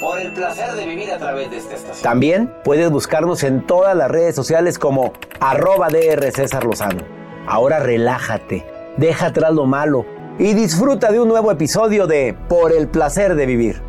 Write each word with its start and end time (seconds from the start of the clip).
Por 0.00 0.20
el 0.20 0.32
placer 0.32 0.72
de 0.74 0.86
vivir 0.86 1.10
a 1.12 1.18
través 1.18 1.50
de 1.50 1.58
esta 1.58 1.74
estación. 1.74 2.02
También 2.02 2.52
puedes 2.64 2.90
buscarnos 2.90 3.42
en 3.42 3.66
todas 3.66 3.96
las 3.96 4.10
redes 4.10 4.34
sociales 4.34 4.78
como 4.78 5.12
arroba 5.40 5.88
DR 5.88 6.32
César 6.32 6.64
Lozano. 6.64 7.02
Ahora 7.46 7.78
relájate, 7.78 8.66
deja 8.96 9.26
atrás 9.26 9.52
lo 9.52 9.66
malo 9.66 10.04
y 10.38 10.54
disfruta 10.54 11.10
de 11.12 11.20
un 11.20 11.28
nuevo 11.28 11.50
episodio 11.50 12.06
de 12.06 12.36
Por 12.48 12.72
el 12.72 12.88
placer 12.88 13.34
de 13.34 13.46
vivir. 13.46 13.82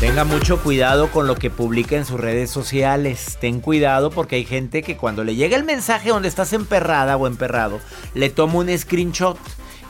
Tenga 0.00 0.24
mucho 0.24 0.60
cuidado 0.60 1.10
con 1.12 1.28
lo 1.28 1.36
que 1.36 1.48
publica 1.48 1.96
en 1.96 2.04
sus 2.04 2.18
redes 2.18 2.50
sociales. 2.50 3.38
Ten 3.40 3.60
cuidado 3.60 4.10
porque 4.10 4.36
hay 4.36 4.44
gente 4.44 4.82
que 4.82 4.96
cuando 4.96 5.22
le 5.22 5.36
llega 5.36 5.56
el 5.56 5.62
mensaje 5.64 6.08
donde 6.08 6.26
estás 6.26 6.52
emperrada 6.52 7.16
o 7.16 7.28
emperrado, 7.28 7.78
le 8.14 8.28
toma 8.28 8.58
un 8.58 8.76
screenshot 8.76 9.38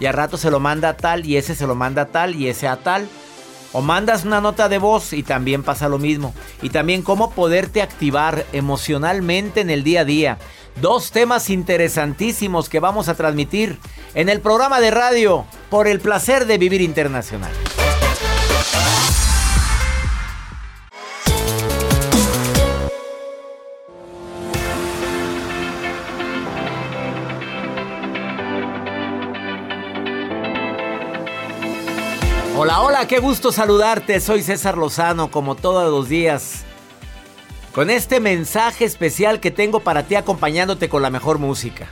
y 0.02 0.06
a 0.06 0.10
rato 0.10 0.36
se 0.36 0.50
lo 0.50 0.58
manda 0.58 0.88
a 0.88 0.96
tal 0.96 1.24
y 1.24 1.36
ese 1.36 1.54
se 1.54 1.64
lo 1.64 1.76
manda 1.76 2.06
tal 2.06 2.34
y 2.34 2.48
ese 2.48 2.66
a 2.66 2.74
tal. 2.74 3.06
O 3.72 3.82
mandas 3.82 4.24
una 4.24 4.40
nota 4.40 4.68
de 4.68 4.78
voz 4.78 5.12
y 5.12 5.22
también 5.22 5.62
pasa 5.62 5.88
lo 5.88 6.00
mismo. 6.00 6.34
Y 6.60 6.70
también 6.70 7.02
cómo 7.02 7.30
poderte 7.30 7.82
activar 7.82 8.44
emocionalmente 8.52 9.60
en 9.60 9.70
el 9.70 9.84
día 9.84 10.00
a 10.00 10.04
día. 10.04 10.38
Dos 10.80 11.12
temas 11.12 11.50
interesantísimos 11.50 12.68
que 12.68 12.80
vamos 12.80 13.08
a 13.08 13.14
transmitir 13.14 13.78
en 14.14 14.28
el 14.28 14.40
programa 14.40 14.80
de 14.80 14.90
radio 14.90 15.44
por 15.70 15.86
el 15.86 16.00
placer 16.00 16.46
de 16.46 16.58
vivir 16.58 16.80
internacional. 16.80 17.52
Hola, 32.64 32.80
hola, 32.80 33.08
qué 33.08 33.18
gusto 33.18 33.50
saludarte. 33.50 34.20
Soy 34.20 34.40
César 34.40 34.78
Lozano, 34.78 35.32
como 35.32 35.56
todos 35.56 35.90
los 35.90 36.08
días. 36.08 36.62
Con 37.74 37.90
este 37.90 38.20
mensaje 38.20 38.84
especial 38.84 39.40
que 39.40 39.50
tengo 39.50 39.80
para 39.80 40.04
ti 40.04 40.14
acompañándote 40.14 40.88
con 40.88 41.02
la 41.02 41.10
mejor 41.10 41.40
música. 41.40 41.88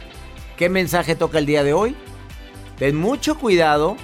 ¿Qué 0.56 0.68
mensaje 0.68 1.16
toca 1.16 1.38
el 1.38 1.46
día 1.46 1.64
de 1.64 1.72
hoy? 1.72 1.96
Ten 2.78 2.94
mucho 2.94 3.36
cuidado 3.36 3.96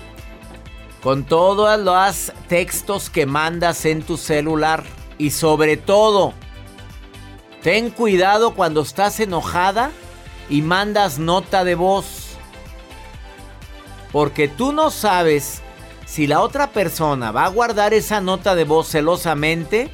con 1.05 1.23
todos 1.23 1.79
los 1.79 2.33
textos 2.49 3.11
que 3.11 3.27
mandas 3.27 3.85
en 3.85 4.03
tu 4.03 4.17
celular. 4.17 4.83
Y 5.19 5.31
sobre 5.31 5.77
todo, 5.77 6.35
ten 7.63 7.91
cuidado 7.91 8.57
cuando 8.57 8.81
estás 8.81 9.21
enojada 9.21 9.93
y 10.51 10.63
mandas 10.63 11.21
nota 11.21 11.63
de 11.63 11.77
voz. 11.77 12.37
Porque 14.11 14.49
tú 14.49 14.73
no 14.73 14.91
sabes 14.91 15.63
si 16.07 16.27
la 16.27 16.41
otra 16.41 16.71
persona 16.71 17.33
va 17.33 17.45
a 17.45 17.49
guardar 17.49 17.93
esa 17.93 18.21
nota 18.21 18.55
de 18.55 18.65
voz 18.65 18.89
celosamente 18.89 19.91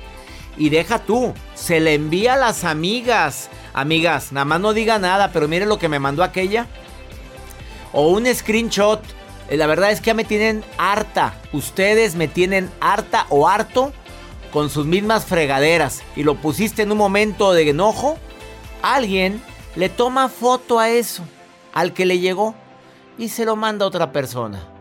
y 0.59 0.69
deja 0.69 0.99
tú, 1.01 1.33
se 1.55 1.81
le 1.81 1.95
envía 1.95 2.35
a 2.35 2.37
las 2.37 2.65
amigas. 2.65 3.49
Amigas, 3.73 4.31
nada 4.31 4.45
más 4.45 4.61
no 4.61 4.75
diga 4.75 4.99
nada, 4.99 5.33
pero 5.33 5.49
mire 5.49 5.65
lo 5.65 5.79
que 5.79 5.89
me 5.89 5.99
mandó 5.99 6.23
aquella. 6.23 6.67
O 7.93 8.09
un 8.09 8.33
screenshot. 8.33 9.03
Eh, 9.49 9.57
La 9.57 9.67
verdad 9.67 9.91
es 9.91 10.01
que 10.01 10.09
ya 10.09 10.15
me 10.15 10.25
tienen 10.25 10.63
harta. 10.77 11.35
Ustedes 11.53 12.15
me 12.15 12.29
tienen 12.29 12.71
harta 12.81 13.27
o 13.31 13.49
harto 13.49 13.93
con 14.53 14.69
sus 14.69 14.85
mismas 14.85 15.25
fregaderas. 15.25 16.03
Y 16.15 16.23
lo 16.23 16.35
pusiste 16.35 16.83
en 16.83 16.93
un 16.93 16.99
momento 16.99 17.55
de 17.55 17.71
enojo. 17.71 18.19
Alguien 18.83 19.43
le 19.75 19.89
toma 19.89 20.29
foto 20.29 20.79
a 20.79 20.91
eso, 20.91 21.25
al 21.73 21.95
que 21.95 22.05
le 22.05 22.19
llegó, 22.19 22.55
y 23.17 23.31
se 23.31 23.47
lo 23.47 23.57
manda 23.57 23.87
a 23.87 23.89
otra 23.89 24.13
persona. 24.13 24.72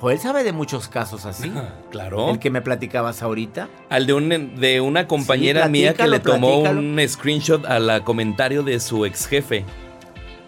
Joel 0.00 0.18
sabe 0.20 0.44
de 0.44 0.52
muchos 0.52 0.88
casos 0.88 1.26
así. 1.26 1.50
Claro. 1.90 2.30
El 2.30 2.38
que 2.38 2.50
me 2.50 2.60
platicabas 2.62 3.22
ahorita. 3.22 3.68
Al 3.90 4.06
de, 4.06 4.12
un, 4.14 4.54
de 4.60 4.80
una 4.80 5.08
compañera 5.08 5.64
Sí, 5.64 5.70
mía 5.70 5.94
que 5.94 6.06
le 6.06 6.20
tomó 6.20 6.60
un 6.60 7.00
screenshot 7.08 7.64
a 7.66 7.80
la 7.80 8.04
comentario 8.04 8.62
de 8.62 8.78
su 8.78 9.04
ex 9.04 9.26
jefe. 9.26 9.64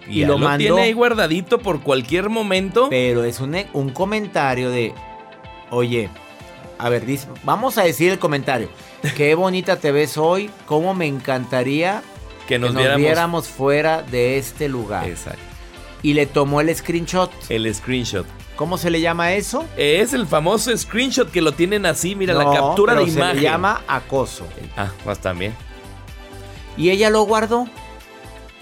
Y, 0.08 0.24
lo 0.24 0.32
lo, 0.34 0.38
mandó. 0.38 0.58
tiene 0.58 0.82
ahí 0.82 0.92
guardadito 0.92 1.58
por 1.58 1.80
cualquier 1.82 2.28
momento. 2.28 2.88
Pero 2.90 3.24
es 3.24 3.40
un, 3.40 3.56
un 3.72 3.90
comentario 3.90 4.70
de, 4.70 4.92
oye, 5.70 6.08
a 6.78 6.88
ver, 6.88 7.04
dice- 7.04 7.28
vamos 7.44 7.76
a 7.78 7.82
decir 7.82 8.12
el 8.12 8.18
comentario. 8.18 8.68
Qué 9.16 9.34
bonita 9.36 9.76
te 9.76 9.90
ves 9.92 10.16
hoy, 10.16 10.50
cómo 10.66 10.94
me 10.94 11.06
encantaría 11.06 12.02
que 12.48 12.58
nos, 12.58 12.70
que 12.70 12.74
nos 12.74 12.82
viéramos. 12.82 13.00
viéramos 13.04 13.48
fuera 13.48 14.02
de 14.02 14.38
este 14.38 14.68
lugar. 14.68 15.08
Exacto. 15.08 15.40
Y 16.02 16.14
le 16.14 16.26
tomó 16.26 16.60
el 16.60 16.74
screenshot. 16.74 17.30
El 17.48 17.72
screenshot. 17.74 18.26
¿Cómo 18.60 18.76
se 18.76 18.90
le 18.90 19.00
llama 19.00 19.32
eso? 19.32 19.64
Es 19.78 20.12
el 20.12 20.26
famoso 20.26 20.76
screenshot 20.76 21.30
que 21.30 21.40
lo 21.40 21.52
tienen 21.52 21.86
así, 21.86 22.14
mira, 22.14 22.34
la 22.34 22.44
captura 22.44 22.94
de 22.94 23.04
imagen. 23.04 23.28
Se 23.28 23.34
le 23.36 23.40
llama 23.40 23.82
acoso. 23.88 24.46
Ah, 24.76 24.90
más 25.06 25.18
también. 25.18 25.54
Y 26.76 26.90
ella 26.90 27.08
lo 27.08 27.22
guardó. 27.22 27.66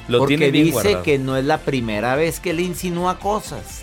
Lo 0.06 0.18
porque 0.20 0.36
tiene 0.36 0.52
bien 0.52 0.66
dice 0.66 0.74
guardado. 0.74 1.02
que 1.02 1.18
no 1.18 1.36
es 1.36 1.44
la 1.44 1.58
primera 1.58 2.14
vez 2.14 2.38
que 2.38 2.52
le 2.52 2.62
insinúa 2.62 3.18
cosas. 3.18 3.82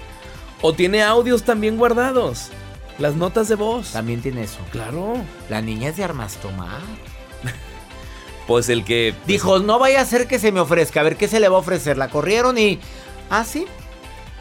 O 0.61 0.71
tiene 0.71 1.03
audios 1.03 1.43
también 1.43 1.75
guardados. 1.75 2.47
Las 2.97 3.15
notas 3.15 3.49
de 3.49 3.55
voz. 3.55 3.91
También 3.91 4.21
tiene 4.21 4.43
eso. 4.43 4.59
Claro. 4.71 5.15
La 5.49 5.61
niña 5.61 5.89
es 5.89 5.97
de 5.97 6.05
armas 6.05 6.37
tomar. 6.37 6.79
Pues 8.47 8.69
el 8.69 8.85
que. 8.85 9.13
Dijo, 9.27 9.59
no 9.59 9.79
vaya 9.79 9.99
a 9.99 10.05
ser 10.05 10.27
que 10.27 10.39
se 10.39 10.53
me 10.53 10.61
ofrezca. 10.61 11.01
A 11.01 11.03
ver 11.03 11.17
qué 11.17 11.27
se 11.27 11.41
le 11.41 11.49
va 11.49 11.57
a 11.57 11.59
ofrecer. 11.59 11.97
La 11.97 12.07
corrieron 12.07 12.57
y. 12.57 12.79
Ah, 13.29 13.43
sí. 13.43 13.65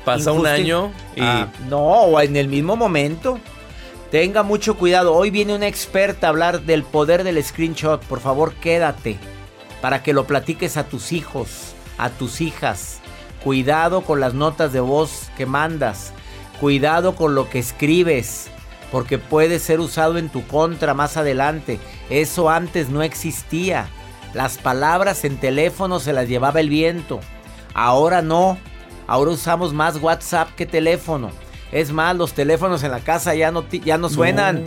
Pasa 0.05 0.33
un 0.33 0.47
año 0.47 0.93
y. 1.17 1.21
Ah, 1.21 1.49
no, 1.69 1.81
o 1.81 2.21
en 2.21 2.37
el 2.37 2.49
mismo 2.49 2.77
momento. 2.77 3.39
Tenga 4.11 4.43
mucho 4.43 4.77
cuidado. 4.77 5.13
Hoy 5.15 5.31
viene 5.31 5.57
una 5.57 5.67
experta 5.67 6.27
a 6.27 6.31
hablar 6.31 6.63
del 6.63 6.85
poder 6.85 7.25
del 7.25 7.43
screenshot. 7.43 8.01
Por 8.05 8.21
favor, 8.21 8.55
quédate. 8.55 9.19
Para 9.81 10.03
que 10.03 10.13
lo 10.13 10.25
platiques 10.25 10.77
a 10.77 10.85
tus 10.85 11.11
hijos, 11.11 11.75
a 11.99 12.11
tus 12.11 12.41
hijas. 12.41 13.01
Cuidado 13.43 14.03
con 14.03 14.21
las 14.21 14.33
notas 14.33 14.73
de 14.73 14.81
voz 14.81 15.31
que 15.37 15.47
mandas. 15.47 16.13
Cuidado 16.61 17.17
con 17.17 17.35
lo 17.35 17.51
que 17.51 17.59
escribes. 17.59 18.49
Porque 18.93 19.19
puede 19.19 19.59
ser 19.59 19.81
usado 19.81 20.19
en 20.19 20.29
tu 20.29 20.47
contra 20.47 20.95
más 20.95 21.17
adelante. 21.17 21.81
Eso 22.09 22.51
antes 22.51 22.91
no 22.91 23.03
existía. 23.03 23.89
Las 24.33 24.59
palabras 24.59 25.25
en 25.25 25.39
teléfono 25.39 25.99
se 25.99 26.13
las 26.13 26.29
llevaba 26.29 26.61
el 26.61 26.69
viento. 26.69 27.19
Ahora 27.75 28.23
no. 28.23 28.59
Ahora 29.07 29.33
usamos 29.33 29.73
más 29.73 29.97
WhatsApp 29.97 30.55
que 30.55 30.67
teléfono. 30.67 31.31
Es 31.73 31.91
más, 31.91 32.17
los 32.17 32.33
teléfonos 32.33 32.83
en 32.83 32.91
la 32.91 33.01
casa 33.01 33.35
ya 33.35 33.51
no, 33.51 33.69
ya 33.69 33.99
no 33.99 34.09
suenan. 34.09 34.65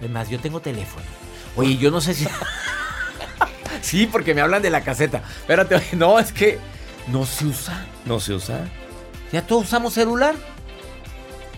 Es 0.00 0.10
más, 0.10 0.28
yo 0.28 0.38
tengo 0.38 0.60
teléfono. 0.60 1.04
Oye, 1.56 1.76
yo 1.76 1.90
no 1.90 2.00
sé 2.00 2.14
si... 2.14 2.26
sí, 3.82 4.06
porque 4.06 4.34
me 4.34 4.40
hablan 4.40 4.62
de 4.62 4.70
la 4.70 4.82
caseta. 4.82 5.22
Espérate, 5.40 5.82
no, 5.96 6.18
es 6.18 6.32
que 6.32 6.58
no 7.08 7.26
se 7.26 7.46
usa. 7.46 7.84
No 8.04 8.20
se 8.20 8.34
usa. 8.34 8.60
Ya 9.32 9.42
todos 9.42 9.64
usamos 9.64 9.92
celular. 9.94 10.34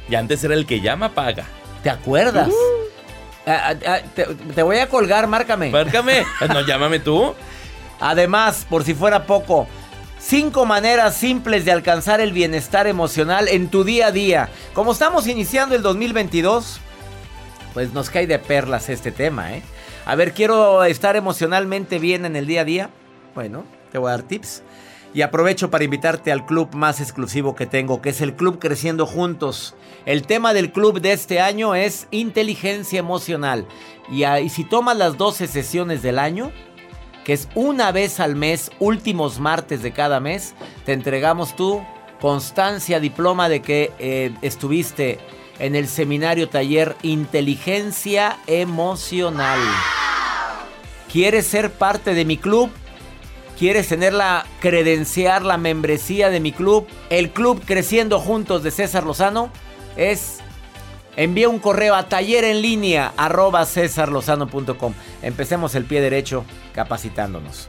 Y 0.09 0.15
antes 0.15 0.43
era 0.43 0.55
el 0.55 0.67
que 0.67 0.81
llama, 0.81 1.11
paga. 1.11 1.45
¿Te 1.83 1.91
acuerdas? 1.91 2.49
Ah, 3.47 3.71
ah, 3.71 3.75
ah, 3.87 3.99
te, 4.15 4.25
te 4.25 4.63
voy 4.63 4.79
a 4.79 4.89
colgar, 4.89 5.27
márcame. 5.27 5.71
Márcame. 5.71 6.25
no, 6.49 6.61
llámame 6.63 6.99
tú. 6.99 7.35
Además, 8.01 8.67
por 8.69 8.83
si 8.83 8.95
fuera 8.95 9.27
poco, 9.27 9.69
cinco 10.21 10.67
maneras 10.67 11.17
simples 11.17 11.65
de 11.65 11.73
alcanzar 11.73 12.21
el 12.21 12.33
bienestar 12.33 12.87
emocional 12.87 13.49
en 13.49 13.69
tu 13.69 13.85
día 13.85 14.09
a 14.09 14.13
día. 14.13 14.49
Como 14.75 14.93
estamos 14.93 15.27
iniciando 15.27 15.75
el 15.75 15.83
2022, 15.83 16.81
pues 17.75 17.93
nos 17.93 18.11
cae 18.11 18.27
de 18.27 18.39
perlas 18.39 18.89
este 18.89 19.11
tema, 19.11 19.57
¿eh? 19.57 19.63
A 20.07 20.15
ver, 20.15 20.33
quiero 20.33 20.85
estar 20.85 21.17
emocionalmente 21.17 21.99
bien 21.99 22.25
en 22.25 22.37
el 22.37 22.47
día 22.47 22.63
a 22.63 22.65
día. 22.65 22.91
Bueno, 23.35 23.65
te 23.93 23.99
voy 23.99 24.09
a 24.09 24.13
dar 24.13 24.23
tips. 24.23 24.63
Y 25.13 25.23
aprovecho 25.23 25.71
para 25.71 25.85
invitarte 25.85 26.31
al 26.31 26.47
club 26.47 26.75
más 26.75 27.01
exclusivo 27.01 27.57
que 27.57 27.67
tengo, 27.67 28.01
que 28.01 28.11
es 28.11 28.21
el 28.21 28.35
Club 28.35 28.61
Creciendo 28.61 29.07
Juntos. 29.07 29.75
El 30.07 30.23
tema 30.23 30.55
del 30.55 30.71
club 30.71 31.01
de 31.01 31.13
este 31.13 31.41
año 31.41 31.75
es 31.75 32.07
inteligencia 32.13 33.01
emocional. 33.01 33.67
Y, 34.09 34.25
y 34.25 34.49
si 34.51 34.65
tomas 34.65 34.97
las 34.97 35.17
12 35.17 35.49
sesiones 35.49 36.03
del 36.03 36.19
año, 36.19 36.53
que 37.25 37.33
es 37.33 37.49
una 37.55 37.93
vez 37.93 38.21
al 38.21 38.37
mes, 38.37 38.71
últimos 38.79 39.39
martes 39.39 39.83
de 39.83 39.93
cada 39.93 40.21
mes, 40.21 40.55
te 40.85 40.93
entregamos 40.93 41.55
tu 41.57 41.83
constancia, 42.21 43.01
diploma 43.01 43.49
de 43.49 43.63
que 43.63 43.93
eh, 43.99 44.33
estuviste 44.43 45.19
en 45.59 45.75
el 45.77 45.89
seminario 45.89 46.49
taller 46.49 46.97
Inteligencia 47.03 48.39
Emocional. 48.47 49.59
¿Quieres 51.13 51.47
ser 51.47 51.71
parte 51.71 52.15
de 52.15 52.25
mi 52.25 52.37
club? 52.37 52.71
¿Quieres 53.59 53.89
tener 53.89 54.15
la 54.15 54.47
credenciar, 54.61 55.43
la 55.43 55.59
membresía 55.59 56.31
de 56.31 56.41
mi 56.41 56.53
club? 56.53 56.87
El 57.11 57.31
club 57.31 57.63
Creciendo 57.65 58.19
Juntos 58.19 58.63
de 58.63 58.71
César 58.71 59.05
Lozano 59.05 59.51
es... 59.97 60.40
Envía 61.17 61.49
un 61.49 61.59
correo 61.59 61.95
a 61.95 62.09
taller 62.09 62.45
en 62.45 62.63
línea 62.63 63.13
arroba 63.17 63.65
cesarlozano.com. 63.67 64.95
Empecemos 65.23 65.75
el 65.75 65.85
pie 65.85 66.01
derecho 66.01 66.45
capacitándonos. 66.75 67.69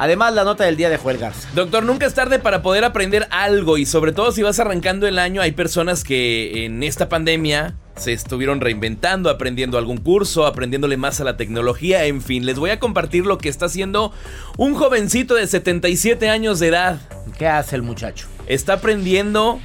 Además, 0.00 0.32
la 0.32 0.44
nota 0.44 0.62
del 0.62 0.76
día 0.76 0.90
de 0.90 0.96
Joel 0.96 1.18
Garza. 1.18 1.48
Doctor, 1.56 1.82
nunca 1.82 2.06
es 2.06 2.14
tarde 2.14 2.38
para 2.38 2.62
poder 2.62 2.84
aprender 2.84 3.26
algo 3.32 3.78
y 3.78 3.84
sobre 3.84 4.12
todo 4.12 4.30
si 4.30 4.44
vas 4.44 4.60
arrancando 4.60 5.08
el 5.08 5.18
año, 5.18 5.42
hay 5.42 5.50
personas 5.50 6.04
que 6.04 6.64
en 6.64 6.84
esta 6.84 7.08
pandemia 7.08 7.74
se 7.96 8.12
estuvieron 8.12 8.60
reinventando, 8.60 9.28
aprendiendo 9.28 9.76
algún 9.76 9.96
curso, 9.96 10.46
aprendiéndole 10.46 10.96
más 10.96 11.20
a 11.20 11.24
la 11.24 11.36
tecnología, 11.36 12.04
en 12.04 12.22
fin, 12.22 12.46
les 12.46 12.60
voy 12.60 12.70
a 12.70 12.78
compartir 12.78 13.26
lo 13.26 13.38
que 13.38 13.48
está 13.48 13.66
haciendo 13.66 14.12
un 14.56 14.76
jovencito 14.76 15.34
de 15.34 15.48
77 15.48 16.28
años 16.28 16.60
de 16.60 16.68
edad. 16.68 17.00
¿Qué 17.36 17.48
hace 17.48 17.74
el 17.74 17.82
muchacho? 17.82 18.28
Está 18.46 18.74
aprendiendo 18.74 19.58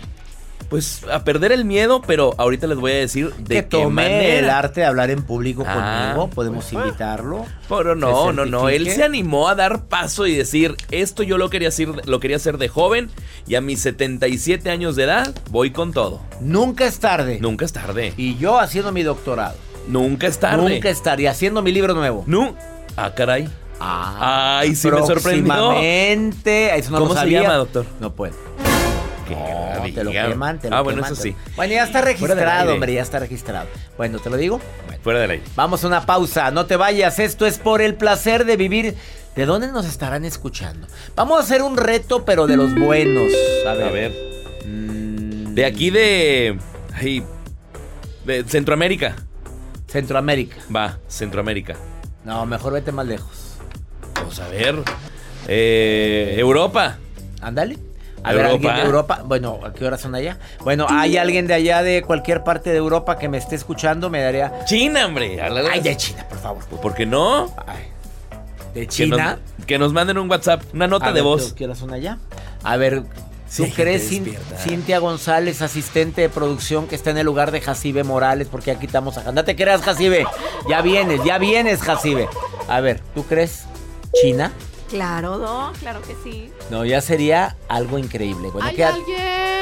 pues 0.73 1.01
a 1.11 1.23
perder 1.23 1.51
el 1.51 1.65
miedo, 1.65 2.01
pero 2.01 2.33
ahorita 2.39 2.65
les 2.65 2.79
voy 2.79 2.93
a 2.93 2.95
decir 2.95 3.31
de 3.35 3.61
que 3.67 3.77
qué 3.77 3.85
manera. 3.85 4.39
el 4.39 4.49
arte 4.49 4.81
de 4.81 4.87
hablar 4.87 5.11
en 5.11 5.21
público 5.21 5.63
Ah, 5.67 6.05
conmigo. 6.15 6.29
Podemos 6.31 6.65
pues, 6.65 6.73
invitarlo. 6.83 7.45
Pero 7.69 7.93
no, 7.95 8.29
¿Se 8.29 8.33
no, 8.33 8.45
no. 8.47 8.69
Él 8.69 8.89
se 8.89 9.03
animó 9.03 9.49
a 9.49 9.53
dar 9.53 9.83
paso 9.85 10.25
y 10.25 10.35
decir, 10.35 10.75
esto 10.89 11.21
yo 11.21 11.37
lo 11.37 11.51
quería 11.51 11.67
hacer, 11.67 11.89
lo 12.07 12.19
quería 12.19 12.37
hacer 12.37 12.57
de 12.57 12.69
joven 12.69 13.11
y 13.45 13.53
a 13.53 13.61
mis 13.61 13.81
77 13.81 14.71
años 14.71 14.95
de 14.95 15.03
edad 15.03 15.35
voy 15.51 15.69
con 15.69 15.93
todo. 15.93 16.21
Nunca 16.41 16.87
es 16.87 16.97
tarde. 16.99 17.37
Nunca 17.39 17.65
es 17.65 17.73
tarde. 17.73 18.15
Y 18.17 18.35
yo 18.37 18.59
haciendo 18.59 18.91
mi 18.91 19.03
doctorado. 19.03 19.53
Nunca 19.87 20.25
es 20.25 20.39
tarde. 20.39 20.57
Nunca 20.69 20.89
es 20.89 21.03
tarde. 21.03 21.21
Y 21.21 21.27
haciendo 21.27 21.61
mi 21.61 21.71
libro 21.71 21.93
nuevo. 21.93 22.23
Nu- 22.25 22.55
Ah, 22.97 23.13
caray. 23.13 23.47
Ay, 23.79 24.75
sí 24.75 24.89
me 24.89 24.97
sorprendió. 25.05 25.43
Próximamente. 25.53 26.75
Eso 26.79 26.89
no 26.89 26.97
¿Cómo 26.97 27.09
lo 27.09 27.13
se 27.13 27.19
sabía. 27.19 27.41
llama, 27.43 27.55
doctor? 27.57 27.85
No 27.99 28.11
puedo. 28.13 28.33
No, 29.31 29.83
te 29.93 30.03
lo 30.03 30.11
queman, 30.11 30.59
te 30.59 30.69
lo 30.69 30.75
Ah, 30.75 30.81
bueno, 30.81 30.97
queman, 31.01 31.13
eso 31.13 31.21
sí. 31.21 31.31
lo- 31.31 31.55
Bueno, 31.55 31.73
ya 31.73 31.83
está 31.83 32.01
registrado, 32.01 32.73
hombre, 32.73 32.93
ya 32.93 33.01
está 33.01 33.19
registrado. 33.19 33.67
Bueno, 33.97 34.19
¿te 34.19 34.29
lo 34.29 34.37
digo? 34.37 34.59
Bueno. 34.87 35.01
Fuera 35.03 35.19
del 35.19 35.31
aire. 35.31 35.43
Vamos 35.55 35.83
a 35.83 35.87
una 35.87 36.05
pausa, 36.05 36.51
no 36.51 36.65
te 36.65 36.75
vayas, 36.75 37.19
esto 37.19 37.45
es 37.45 37.57
por 37.59 37.81
el 37.81 37.95
placer 37.95 38.45
de 38.45 38.57
vivir. 38.57 38.95
¿De 39.35 39.45
dónde 39.47 39.67
nos 39.71 39.85
estarán 39.87 40.25
escuchando? 40.25 40.87
Vamos 41.15 41.39
a 41.39 41.43
hacer 41.43 41.61
un 41.63 41.75
reto, 41.75 42.23
pero 42.23 42.45
de 42.47 42.55
los 42.55 42.75
buenos. 42.75 43.31
A 43.67 43.73
ver. 43.73 43.87
A 43.87 43.91
ver. 43.91 44.11
Mm, 44.65 45.55
De 45.55 45.65
aquí 45.65 45.89
de. 45.89 46.57
ay, 46.93 47.23
de 48.25 48.43
Centroamérica. 48.43 49.15
Centroamérica. 49.87 50.57
Va, 50.75 50.97
Centroamérica. 51.07 51.75
No, 52.23 52.45
mejor 52.45 52.73
vete 52.73 52.91
más 52.91 53.05
lejos. 53.07 53.55
Vamos 54.15 54.39
a 54.39 54.47
ver. 54.49 54.75
Eh, 55.47 56.35
Europa. 56.37 56.97
Ándale. 57.41 57.77
A 58.23 58.31
ver, 58.33 58.45
Europa. 58.45 58.53
alguien 58.55 58.75
de 58.75 58.81
Europa. 58.81 59.21
Bueno, 59.25 59.59
¿a 59.63 59.73
qué 59.73 59.85
hora 59.85 59.97
son 59.97 60.15
allá? 60.15 60.37
Bueno, 60.63 60.85
¿hay 60.89 61.17
alguien 61.17 61.47
de 61.47 61.53
allá 61.53 61.83
de 61.83 62.01
cualquier 62.03 62.43
parte 62.43 62.69
de 62.71 62.77
Europa 62.77 63.17
que 63.17 63.27
me 63.29 63.37
esté 63.37 63.55
escuchando? 63.55 64.09
Me 64.09 64.21
daría. 64.21 64.65
China, 64.65 65.05
hombre. 65.05 65.41
Ay, 65.41 65.81
de 65.81 65.95
China, 65.97 66.25
por 66.29 66.39
favor. 66.39 66.63
¿Por 66.65 66.93
qué 66.93 67.05
no? 67.05 67.53
Ay, 67.67 67.83
de 68.73 68.81
Que 68.81 68.85
nos, 68.85 68.95
China. 68.95 69.39
que 69.67 69.77
nos 69.77 69.93
manden 69.93 70.17
un 70.17 70.29
WhatsApp, 70.29 70.63
una 70.73 70.87
nota 70.87 71.07
A 71.07 71.09
de 71.09 71.15
ver, 71.15 71.23
voz. 71.23 71.53
¿Qué 71.53 71.65
horas 71.65 71.77
son 71.77 71.93
allá? 71.93 72.17
A 72.63 72.77
ver, 72.77 73.03
¿tú 73.55 73.65
crees. 73.75 74.09
Cintia 74.57 74.99
González, 74.99 75.61
asistente 75.61 76.21
de 76.21 76.29
producción, 76.29 76.87
que 76.87 76.95
está 76.95 77.11
en 77.11 77.17
el 77.17 77.25
lugar 77.25 77.51
de 77.51 77.61
Jacibe 77.61 78.03
Morales? 78.03 78.47
Porque 78.49 78.71
aquí 78.71 78.85
estamos 78.87 79.17
a... 79.17 79.31
No 79.31 79.43
te 79.43 79.55
creas, 79.55 79.81
Jacibe. 79.81 80.25
Ya 80.69 80.81
vienes, 80.81 81.23
ya 81.23 81.37
vienes, 81.37 81.81
Jacibe. 81.81 82.27
A 82.67 82.79
ver, 82.79 83.01
¿tú 83.13 83.23
crees 83.25 83.65
China? 84.21 84.51
Claro, 84.89 85.37
Doc, 85.39 85.77
claro 85.79 86.01
que 86.01 86.15
sí. 86.23 86.51
No, 86.69 86.85
ya 86.85 87.01
sería 87.01 87.55
algo 87.67 87.97
increíble. 87.97 88.49
Bueno, 88.51 88.67
¿Hay 88.67 88.75
¿qué- 88.75 88.83
alguien? 88.83 89.17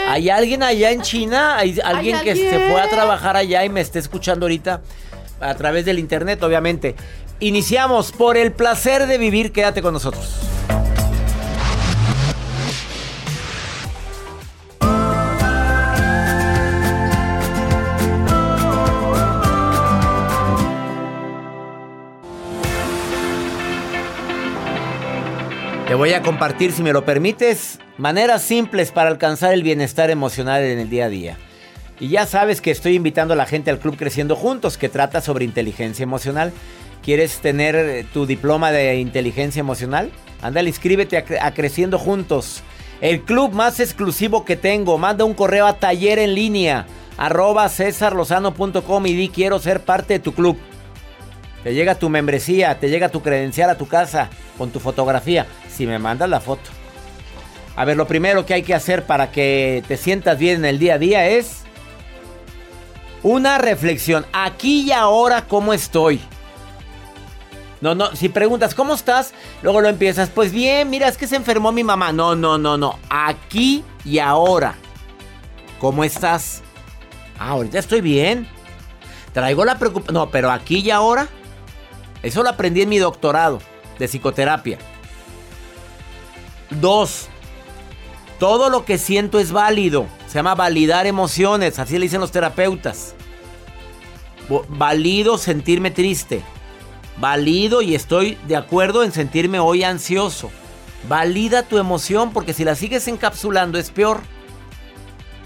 ¿Hay 0.08 0.30
alguien 0.30 0.64
allá 0.64 0.92
en 0.92 1.02
China? 1.02 1.58
¿Hay 1.58 1.80
alguien 1.84 2.20
que 2.22 2.36
se 2.36 2.70
fue 2.70 2.82
a 2.82 2.90
trabajar 2.90 3.38
allá 3.38 3.64
y 3.64 3.70
me 3.70 3.80
esté 3.82 4.00
escuchando 4.00 4.46
ahorita 4.46 4.82
a 5.40 5.56
través 5.56 5.86
del 5.86 6.00
internet, 6.00 6.42
obviamente? 6.44 6.96
Iniciamos 7.40 8.12
por 8.12 8.36
el 8.38 8.52
placer 8.52 9.08
de 9.08 9.18
vivir. 9.18 9.52
Quédate 9.52 9.82
con 9.82 9.94
nosotros. 9.94 10.30
Voy 26.02 26.14
a 26.14 26.24
compartir, 26.24 26.72
si 26.72 26.82
me 26.82 26.94
lo 26.94 27.06
permites, 27.06 27.78
maneras 28.00 28.42
simples 28.42 28.92
para 28.92 29.12
alcanzar 29.12 29.54
el 29.54 29.62
bienestar 29.62 30.10
emocional 30.10 30.64
en 30.64 30.80
el 30.80 30.90
día 30.90 31.06
a 31.06 31.10
día. 31.10 31.38
Y 32.00 32.08
ya 32.08 32.26
sabes 32.26 32.60
que 32.60 32.72
estoy 32.72 32.96
invitando 32.96 33.36
a 33.36 33.38
la 33.38 33.46
gente 33.46 33.70
al 33.70 33.78
Club 33.78 33.98
Creciendo 33.98 34.36
Juntos, 34.36 34.80
que 34.80 34.90
trata 34.90 35.22
sobre 35.22 35.46
inteligencia 35.46 36.02
emocional. 36.02 36.54
¿Quieres 37.04 37.38
tener 37.38 37.76
eh, 37.76 38.04
tu 38.12 38.26
diploma 38.26 38.72
de 38.72 38.96
inteligencia 38.96 39.60
emocional? 39.60 40.10
Ándale, 40.42 40.70
inscríbete 40.70 41.18
a, 41.18 41.24
Cre- 41.24 41.38
a 41.40 41.54
Creciendo 41.54 42.00
Juntos. 42.00 42.64
El 43.00 43.22
club 43.22 43.54
más 43.54 43.80
exclusivo 43.80 44.44
que 44.44 44.56
tengo. 44.56 44.98
Manda 44.98 45.24
un 45.24 45.36
correo 45.36 45.68
a 45.68 45.78
taller 45.78 46.18
en 46.18 46.34
línea 46.34 46.88
arroba 47.16 47.70
y 49.06 49.14
di 49.14 49.30
quiero 49.30 49.60
ser 49.60 49.82
parte 49.82 50.14
de 50.14 50.20
tu 50.20 50.34
club. 50.34 50.58
Te 51.64 51.74
llega 51.74 51.96
tu 51.96 52.10
membresía, 52.10 52.80
te 52.80 52.90
llega 52.90 53.10
tu 53.10 53.22
credencial 53.22 53.70
a 53.70 53.78
tu 53.78 53.88
casa 53.88 54.30
con 54.58 54.72
tu 54.72 54.80
fotografía. 54.80 55.46
Si 55.70 55.86
me 55.86 56.00
mandas 56.00 56.30
la 56.30 56.40
foto. 56.40 56.70
A 57.76 57.86
ver, 57.86 57.98
lo 57.98 58.08
primero 58.08 58.46
que 58.46 58.54
hay 58.54 58.64
que 58.64 58.74
hacer 58.74 59.06
para 59.06 59.32
que 59.32 59.84
te 59.88 59.98
sientas 59.98 60.38
bien 60.38 60.58
en 60.58 60.66
el 60.66 60.80
día 60.80 60.96
a 60.96 61.00
día 61.00 61.28
es 61.28 61.62
una 63.24 63.58
reflexión. 63.58 64.26
Aquí 64.34 64.82
y 64.82 64.92
ahora, 64.92 65.48
¿cómo 65.48 65.74
estoy? 65.74 66.20
No, 67.80 67.96
no, 67.96 68.16
si 68.16 68.30
preguntas, 68.30 68.76
¿cómo 68.76 68.94
estás? 68.94 69.34
Luego 69.64 69.82
lo 69.82 69.90
empiezas, 69.90 70.30
pues 70.30 70.52
bien, 70.52 70.90
mira, 70.90 71.08
es 71.08 71.18
que 71.18 71.28
se 71.28 71.36
enfermó 71.36 71.72
mi 71.72 71.84
mamá. 71.84 72.12
No, 72.12 72.36
no, 72.36 72.58
no, 72.58 72.78
no. 72.78 73.00
Aquí 73.10 73.84
y 74.06 74.20
ahora. 74.20 74.76
¿Cómo 75.80 76.04
estás? 76.04 76.62
Ah, 77.40 77.50
ahorita 77.50 77.80
estoy 77.80 78.02
bien. 78.02 78.48
Traigo 79.34 79.66
la 79.66 79.80
preocupación. 79.80 80.14
No, 80.14 80.30
pero 80.30 80.52
aquí 80.52 80.80
y 80.80 80.92
ahora. 80.92 81.28
Eso 82.24 82.44
lo 82.44 82.50
aprendí 82.50 82.82
en 82.82 82.90
mi 82.90 83.00
doctorado 83.00 83.60
de 83.98 84.08
psicoterapia. 84.08 84.78
Dos. 86.70 87.28
Todo 88.40 88.70
lo 88.70 88.86
que 88.86 88.98
siento 88.98 89.40
es 89.40 89.52
válido. 89.52 90.08
Se 90.28 90.36
llama 90.36 90.56
validar 90.56 91.06
emociones. 91.06 91.80
Así 91.80 91.96
le 91.96 92.06
dicen 92.06 92.22
los 92.22 92.32
terapeutas. 92.32 93.16
Valido 94.70 95.38
sentirme 95.38 95.92
triste. 95.92 96.42
Valido 97.18 97.82
y 97.82 97.94
estoy 97.94 98.38
de 98.48 98.56
acuerdo 98.56 99.04
en 99.04 99.12
sentirme 99.12 99.60
hoy 99.60 99.84
ansioso. 99.84 100.50
Valida 101.08 101.64
tu 101.64 101.78
emoción 101.78 102.32
porque 102.32 102.54
si 102.54 102.64
la 102.64 102.76
sigues 102.76 103.08
encapsulando 103.08 103.78
es 103.78 103.92
peor. 103.92 104.22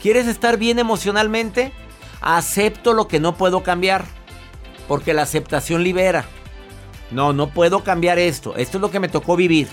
¿Quieres 0.02 0.28
estar 0.28 0.58
bien 0.58 0.80
emocionalmente? 0.80 1.72
Acepto 2.22 2.94
lo 2.94 3.08
que 3.08 3.20
no 3.20 3.36
puedo 3.36 3.64
cambiar. 3.64 4.06
Porque 4.88 5.14
la 5.14 5.24
aceptación 5.24 5.84
libera. 5.84 6.26
No, 7.12 7.34
no 7.34 7.50
puedo 7.50 7.84
cambiar 7.84 8.20
esto. 8.20 8.56
Esto 8.56 8.78
es 8.78 8.82
lo 8.82 8.92
que 8.92 9.00
me 9.00 9.10
tocó 9.10 9.36
vivir. 9.36 9.68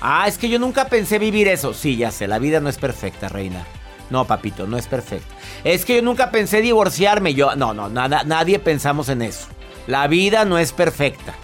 Ah, 0.00 0.26
es 0.28 0.38
que 0.38 0.48
yo 0.48 0.58
nunca 0.58 0.86
pensé 0.86 1.18
vivir 1.18 1.48
eso. 1.48 1.72
Sí, 1.72 1.96
ya 1.96 2.10
sé, 2.10 2.26
la 2.26 2.38
vida 2.38 2.60
no 2.60 2.68
es 2.68 2.76
perfecta, 2.76 3.28
reina. 3.28 3.64
No, 4.10 4.24
papito, 4.24 4.66
no 4.66 4.76
es 4.76 4.86
perfecta. 4.86 5.34
Es 5.64 5.84
que 5.84 5.96
yo 5.96 6.02
nunca 6.02 6.30
pensé 6.30 6.60
divorciarme. 6.60 7.34
Yo, 7.34 7.56
no, 7.56 7.74
no, 7.74 7.88
nada, 7.88 8.22
nadie 8.24 8.58
pensamos 8.58 9.08
en 9.08 9.22
eso. 9.22 9.46
La 9.86 10.06
vida 10.06 10.44
no 10.44 10.58
es 10.58 10.72
perfecta. 10.72 11.34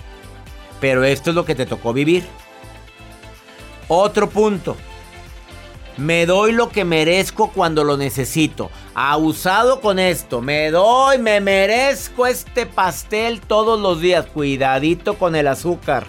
Pero 0.81 1.05
esto 1.05 1.31
es 1.31 1.37
lo 1.37 1.45
que 1.45 1.55
te 1.55 1.67
tocó 1.67 1.93
vivir. 1.93 2.25
Otro 3.89 4.29
punto. 4.29 4.77
Me 5.97 6.27
doy 6.27 6.53
lo 6.53 6.71
que 6.71 6.85
merezco 6.85 7.51
cuando 7.51 7.85
lo 7.85 7.97
necesito. 7.97 8.71
Abusado 8.95 9.81
con 9.81 9.99
esto. 9.99 10.43
Me 10.43 10.71
doy, 10.71 11.19
me 11.19 11.41
merezco 11.41 12.27
este 12.27 12.67
pastel 12.67 13.41
todos 13.41 13.81
los 13.81 14.01
días. 14.01 14.27
Cuidadito 14.27 15.15
con 15.15 15.35
el 15.35 15.49
azúcar. 15.49 16.05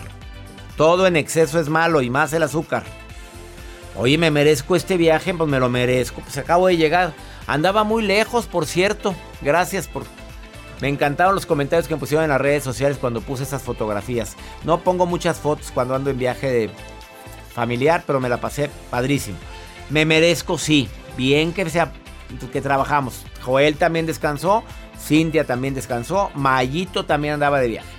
Todo 0.75 1.07
en 1.07 1.15
exceso 1.15 1.59
es 1.59 1.69
malo 1.69 2.01
y 2.01 2.09
más 2.09 2.33
el 2.33 2.43
azúcar. 2.43 2.83
Oye, 3.95 4.17
me 4.17 4.31
merezco 4.31 4.75
este 4.75 4.97
viaje, 4.97 5.33
pues 5.33 5.49
me 5.49 5.59
lo 5.59 5.69
merezco. 5.69 6.21
Pues 6.21 6.37
acabo 6.37 6.67
de 6.67 6.75
llegar. 6.75 7.13
Andaba 7.47 7.85
muy 7.85 8.03
lejos, 8.03 8.47
por 8.47 8.65
cierto. 8.65 9.15
Gracias 9.41 9.87
por... 9.87 10.03
Me 10.81 10.89
encantaron 10.89 11.35
los 11.35 11.45
comentarios 11.45 11.87
que 11.87 11.93
me 11.93 11.99
pusieron 11.99 12.25
en 12.25 12.31
las 12.31 12.41
redes 12.41 12.63
sociales 12.63 12.97
cuando 12.99 13.21
puse 13.21 13.43
esas 13.43 13.61
fotografías. 13.61 14.35
No 14.65 14.79
pongo 14.79 15.05
muchas 15.05 15.37
fotos 15.37 15.71
cuando 15.71 15.95
ando 15.95 16.09
en 16.09 16.17
viaje 16.17 16.51
de 16.51 16.69
familiar, 17.53 18.03
pero 18.05 18.19
me 18.19 18.27
la 18.27 18.41
pasé 18.41 18.69
padrísimo. 18.89 19.37
Me 19.89 20.03
merezco, 20.03 20.57
sí. 20.57 20.89
Bien 21.15 21.53
que 21.53 21.69
sea 21.69 21.93
que 22.51 22.61
trabajamos. 22.61 23.25
Joel 23.41 23.75
también 23.77 24.05
descansó, 24.05 24.63
Cintia 24.99 25.45
también 25.45 25.73
descansó, 25.73 26.31
Mayito 26.35 27.05
también 27.05 27.35
andaba 27.35 27.59
de 27.59 27.67
viaje. 27.67 27.89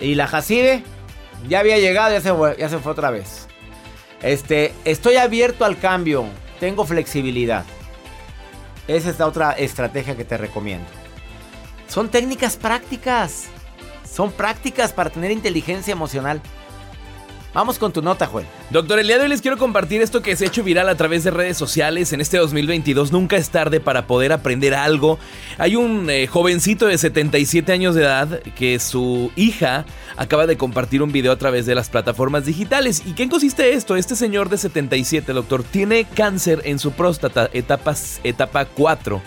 Y 0.00 0.14
la 0.14 0.26
Jacibe 0.26 0.82
ya 1.48 1.60
había 1.60 1.78
llegado, 1.78 2.12
ya 2.12 2.20
se, 2.20 2.32
fue, 2.32 2.56
ya 2.58 2.68
se 2.68 2.78
fue 2.78 2.92
otra 2.92 3.10
vez. 3.10 3.46
Este, 4.22 4.72
estoy 4.84 5.16
abierto 5.16 5.64
al 5.64 5.78
cambio, 5.78 6.26
tengo 6.60 6.84
flexibilidad. 6.84 7.64
Esa 8.88 9.10
es 9.10 9.18
la 9.18 9.26
otra 9.26 9.52
estrategia 9.52 10.16
que 10.16 10.24
te 10.24 10.36
recomiendo. 10.36 10.86
Son 11.88 12.08
técnicas 12.08 12.56
prácticas. 12.56 13.46
Son 14.10 14.32
prácticas 14.32 14.92
para 14.92 15.10
tener 15.10 15.30
inteligencia 15.30 15.92
emocional. 15.92 16.40
Vamos 17.56 17.78
con 17.78 17.90
tu 17.90 18.02
nota, 18.02 18.26
Joel. 18.26 18.44
Doctor, 18.68 18.98
el 18.98 19.06
día 19.06 19.16
de 19.16 19.22
hoy 19.22 19.28
les 19.30 19.40
quiero 19.40 19.56
compartir 19.56 20.02
esto 20.02 20.20
que 20.20 20.36
se 20.36 20.44
ha 20.44 20.48
hecho 20.48 20.62
viral 20.62 20.90
a 20.90 20.94
través 20.94 21.24
de 21.24 21.30
redes 21.30 21.56
sociales 21.56 22.12
en 22.12 22.20
este 22.20 22.36
2022. 22.36 23.12
Nunca 23.12 23.38
es 23.38 23.48
tarde 23.48 23.80
para 23.80 24.06
poder 24.06 24.32
aprender 24.32 24.74
algo. 24.74 25.18
Hay 25.56 25.74
un 25.74 26.10
eh, 26.10 26.26
jovencito 26.26 26.84
de 26.86 26.98
77 26.98 27.72
años 27.72 27.94
de 27.94 28.02
edad 28.02 28.42
que 28.58 28.78
su 28.78 29.32
hija 29.36 29.86
acaba 30.18 30.46
de 30.46 30.58
compartir 30.58 31.02
un 31.02 31.12
video 31.12 31.32
a 31.32 31.38
través 31.38 31.64
de 31.64 31.74
las 31.74 31.88
plataformas 31.88 32.44
digitales. 32.44 33.02
¿Y 33.06 33.14
qué 33.14 33.26
consiste 33.26 33.72
esto? 33.72 33.96
Este 33.96 34.16
señor 34.16 34.50
de 34.50 34.58
77, 34.58 35.32
doctor, 35.32 35.64
tiene 35.64 36.04
cáncer 36.04 36.60
en 36.66 36.78
su 36.78 36.92
próstata, 36.92 37.48
etapa 37.54 38.66
4. 38.66 39.22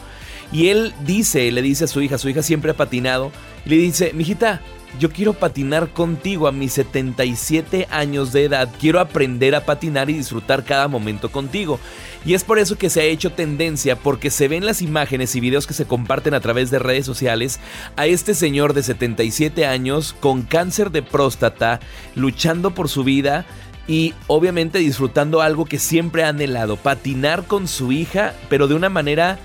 Y 0.51 0.67
él 0.67 0.93
dice, 1.03 1.51
le 1.51 1.63
dice 1.63 1.85
a 1.85 1.87
su 1.87 1.99
hija, 1.99 2.19
su 2.19 2.29
hija 2.29 2.43
siempre 2.43 2.69
ha 2.69 2.77
patinado, 2.77 3.31
le 3.65 3.77
dice, 3.77 4.11
mijita, 4.13 4.61
yo 4.97 5.11
quiero 5.11 5.33
patinar 5.33 5.89
contigo 5.89 6.47
a 6.47 6.51
mis 6.51 6.73
77 6.73 7.87
años 7.91 8.33
de 8.33 8.45
edad. 8.45 8.69
Quiero 8.79 8.99
aprender 8.99 9.55
a 9.55 9.65
patinar 9.65 10.09
y 10.09 10.13
disfrutar 10.13 10.63
cada 10.63 10.87
momento 10.87 11.31
contigo. 11.31 11.79
Y 12.25 12.33
es 12.33 12.43
por 12.43 12.59
eso 12.59 12.77
que 12.77 12.89
se 12.89 13.01
ha 13.01 13.05
hecho 13.05 13.31
tendencia, 13.31 13.95
porque 13.95 14.29
se 14.29 14.47
ven 14.47 14.65
las 14.65 14.81
imágenes 14.81 15.35
y 15.35 15.39
videos 15.39 15.67
que 15.67 15.73
se 15.73 15.85
comparten 15.85 16.33
a 16.33 16.41
través 16.41 16.71
de 16.71 16.79
redes 16.79 17.05
sociales 17.05 17.59
a 17.95 18.07
este 18.07 18.33
señor 18.33 18.73
de 18.73 18.83
77 18.83 19.65
años 19.65 20.15
con 20.19 20.41
cáncer 20.41 20.91
de 20.91 21.01
próstata, 21.01 21.79
luchando 22.15 22.71
por 22.71 22.89
su 22.89 23.03
vida 23.03 23.45
y 23.87 24.13
obviamente 24.27 24.79
disfrutando 24.79 25.41
algo 25.41 25.65
que 25.65 25.79
siempre 25.79 26.23
ha 26.23 26.29
anhelado, 26.29 26.77
patinar 26.77 27.45
con 27.45 27.67
su 27.67 27.91
hija, 27.91 28.33
pero 28.49 28.67
de 28.67 28.75
una 28.75 28.89
manera 28.89 29.39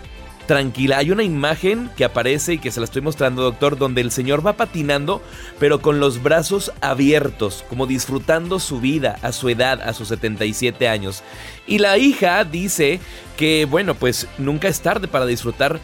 tranquila. 0.47 0.99
Hay 0.99 1.11
una 1.11 1.23
imagen 1.23 1.91
que 1.97 2.05
aparece 2.05 2.55
y 2.55 2.59
que 2.59 2.71
se 2.71 2.81
la 2.81 2.85
estoy 2.85 3.03
mostrando, 3.03 3.43
doctor, 3.43 3.79
donde 3.79 4.01
el 4.01 4.11
señor 4.11 4.47
va 4.47 4.55
patinando, 4.55 5.23
pero 5.59 5.81
con 5.81 6.01
los 6.01 6.23
brazos 6.23 6.73
abiertos, 6.81 7.65
como 7.69 7.87
disfrutando 7.87 8.61
su 8.61 8.81
vida 8.81 9.19
a 9.23 9.33
su 9.33 9.49
edad, 9.49 9.81
a 9.83 9.93
sus 9.93 10.09
77 10.09 10.89
años. 10.89 11.23
Y 11.67 11.79
la 11.79 11.99
hija 11.99 12.45
dice 12.45 13.01
que, 13.37 13.67
bueno, 13.69 13.95
pues 13.95 14.29
nunca 14.39 14.69
es 14.69 14.81
tarde 14.81 15.09
para 15.09 15.27
disfrutar 15.27 15.81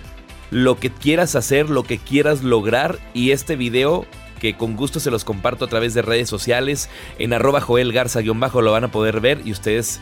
lo 0.51 0.79
que 0.79 0.91
quieras 0.91 1.37
hacer, 1.37 1.71
lo 1.71 1.85
que 1.85 1.99
quieras 1.99 2.43
lograr. 2.43 2.99
Y 3.15 3.31
este 3.31 3.57
video 3.57 4.07
que 4.41 4.57
con 4.57 4.75
gusto 4.75 4.99
se 4.99 5.11
los 5.11 5.25
comparto 5.25 5.67
a 5.67 5.69
través 5.69 5.95
de 5.95 6.03
redes 6.03 6.29
sociales 6.29 6.89
en 7.19 7.33
arroba 7.33 7.61
Joel 7.61 7.93
Garza-bajo 7.93 8.63
lo 8.63 8.73
van 8.73 8.85
a 8.85 8.91
poder 8.91 9.21
ver 9.21 9.43
y 9.45 9.53
ustedes 9.53 10.01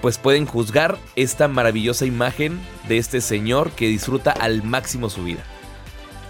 pues 0.00 0.18
pueden 0.18 0.46
juzgar 0.46 0.98
esta 1.16 1.48
maravillosa 1.48 2.06
imagen 2.06 2.58
de 2.88 2.98
este 2.98 3.20
señor 3.20 3.70
que 3.72 3.86
disfruta 3.88 4.30
al 4.30 4.62
máximo 4.62 5.10
su 5.10 5.24
vida. 5.24 5.42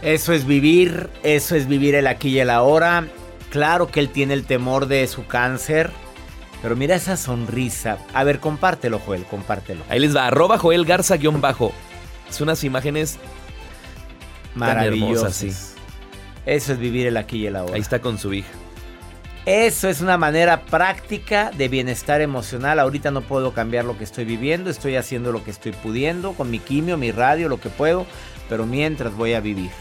Eso 0.02 0.32
es 0.32 0.46
vivir, 0.46 1.10
eso 1.22 1.54
es 1.54 1.68
vivir 1.68 1.94
el 1.94 2.06
aquí 2.06 2.30
y 2.30 2.40
el 2.40 2.50
ahora. 2.50 3.06
Claro 3.50 3.88
que 3.88 4.00
él 4.00 4.08
tiene 4.08 4.34
el 4.34 4.44
temor 4.44 4.86
de 4.86 5.06
su 5.06 5.26
cáncer, 5.26 5.90
pero 6.62 6.76
mira 6.76 6.94
esa 6.94 7.16
sonrisa. 7.16 7.98
A 8.14 8.24
ver, 8.24 8.40
compártelo, 8.40 8.98
Joel, 8.98 9.24
compártelo. 9.24 9.82
Ahí 9.88 10.00
les 10.00 10.16
va, 10.16 10.26
arroba 10.26 10.56
Joel 10.58 10.84
Garza-bajo. 10.84 11.72
Son 12.30 12.48
unas 12.48 12.64
imágenes 12.64 13.18
maravillosas. 14.54 15.34
Sí. 15.34 15.52
Eso 16.46 16.72
es 16.72 16.78
vivir 16.78 17.06
el 17.06 17.16
aquí 17.16 17.38
y 17.38 17.46
el 17.46 17.56
ahora. 17.56 17.74
Ahí 17.74 17.80
está 17.80 18.00
con 18.00 18.18
su 18.18 18.32
hija. 18.32 18.48
Eso 19.50 19.88
es 19.88 20.00
una 20.00 20.16
manera 20.16 20.60
práctica 20.60 21.50
de 21.50 21.66
bienestar 21.66 22.20
emocional. 22.20 22.78
Ahorita 22.78 23.10
no 23.10 23.22
puedo 23.22 23.52
cambiar 23.52 23.84
lo 23.84 23.98
que 23.98 24.04
estoy 24.04 24.24
viviendo, 24.24 24.70
estoy 24.70 24.94
haciendo 24.94 25.32
lo 25.32 25.42
que 25.42 25.50
estoy 25.50 25.72
pudiendo 25.72 26.34
con 26.34 26.52
mi 26.52 26.60
quimio, 26.60 26.96
mi 26.96 27.10
radio, 27.10 27.48
lo 27.48 27.58
que 27.58 27.68
puedo, 27.68 28.06
pero 28.48 28.64
mientras 28.64 29.12
voy 29.12 29.34
a 29.34 29.40
vivir. 29.40 29.72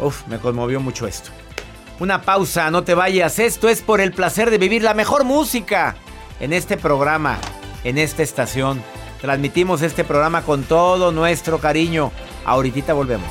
Uf, 0.00 0.26
me 0.28 0.38
conmovió 0.38 0.80
mucho 0.80 1.06
esto. 1.06 1.28
Una 2.00 2.22
pausa, 2.22 2.70
no 2.70 2.84
te 2.84 2.94
vayas. 2.94 3.38
Esto 3.38 3.68
es 3.68 3.82
por 3.82 4.00
el 4.00 4.12
placer 4.12 4.50
de 4.50 4.56
vivir 4.56 4.82
la 4.82 4.94
mejor 4.94 5.24
música 5.24 5.94
en 6.40 6.54
este 6.54 6.78
programa, 6.78 7.36
en 7.84 7.98
esta 7.98 8.22
estación. 8.22 8.82
Transmitimos 9.20 9.82
este 9.82 10.04
programa 10.04 10.40
con 10.40 10.62
todo 10.62 11.12
nuestro 11.12 11.58
cariño. 11.58 12.10
Ahorita 12.46 12.94
volvemos. 12.94 13.30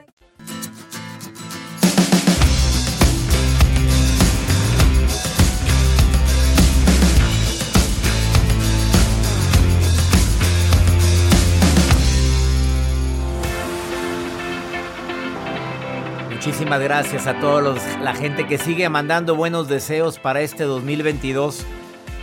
Muchísimas 16.43 16.79
gracias 16.81 17.27
a 17.27 17.39
toda 17.39 17.75
la 18.01 18.15
gente 18.15 18.47
que 18.47 18.57
sigue 18.57 18.89
mandando 18.89 19.35
buenos 19.35 19.67
deseos 19.67 20.17
para 20.17 20.41
este 20.41 20.63
2022. 20.63 21.63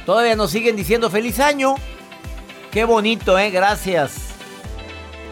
Todavía 0.04 0.34
nos 0.34 0.50
siguen 0.50 0.75
diciendo 0.75 1.08
feliz 1.08 1.38
año. 1.38 1.76
Qué 2.72 2.82
bonito, 2.82 3.38
¿eh? 3.38 3.50
Gracias. 3.52 4.30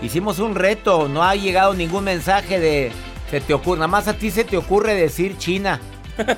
Hicimos 0.02 0.38
un 0.38 0.54
reto, 0.54 1.08
no 1.08 1.24
ha 1.24 1.34
llegado 1.34 1.74
ningún 1.74 2.04
mensaje 2.04 2.60
de... 2.60 2.92
Se 3.28 3.40
te 3.40 3.54
ocurre, 3.54 3.78
nada 3.80 3.88
más 3.88 4.06
a 4.06 4.14
ti 4.14 4.30
se 4.30 4.44
te 4.44 4.56
ocurre 4.56 4.94
decir 4.94 5.36
China. 5.36 5.80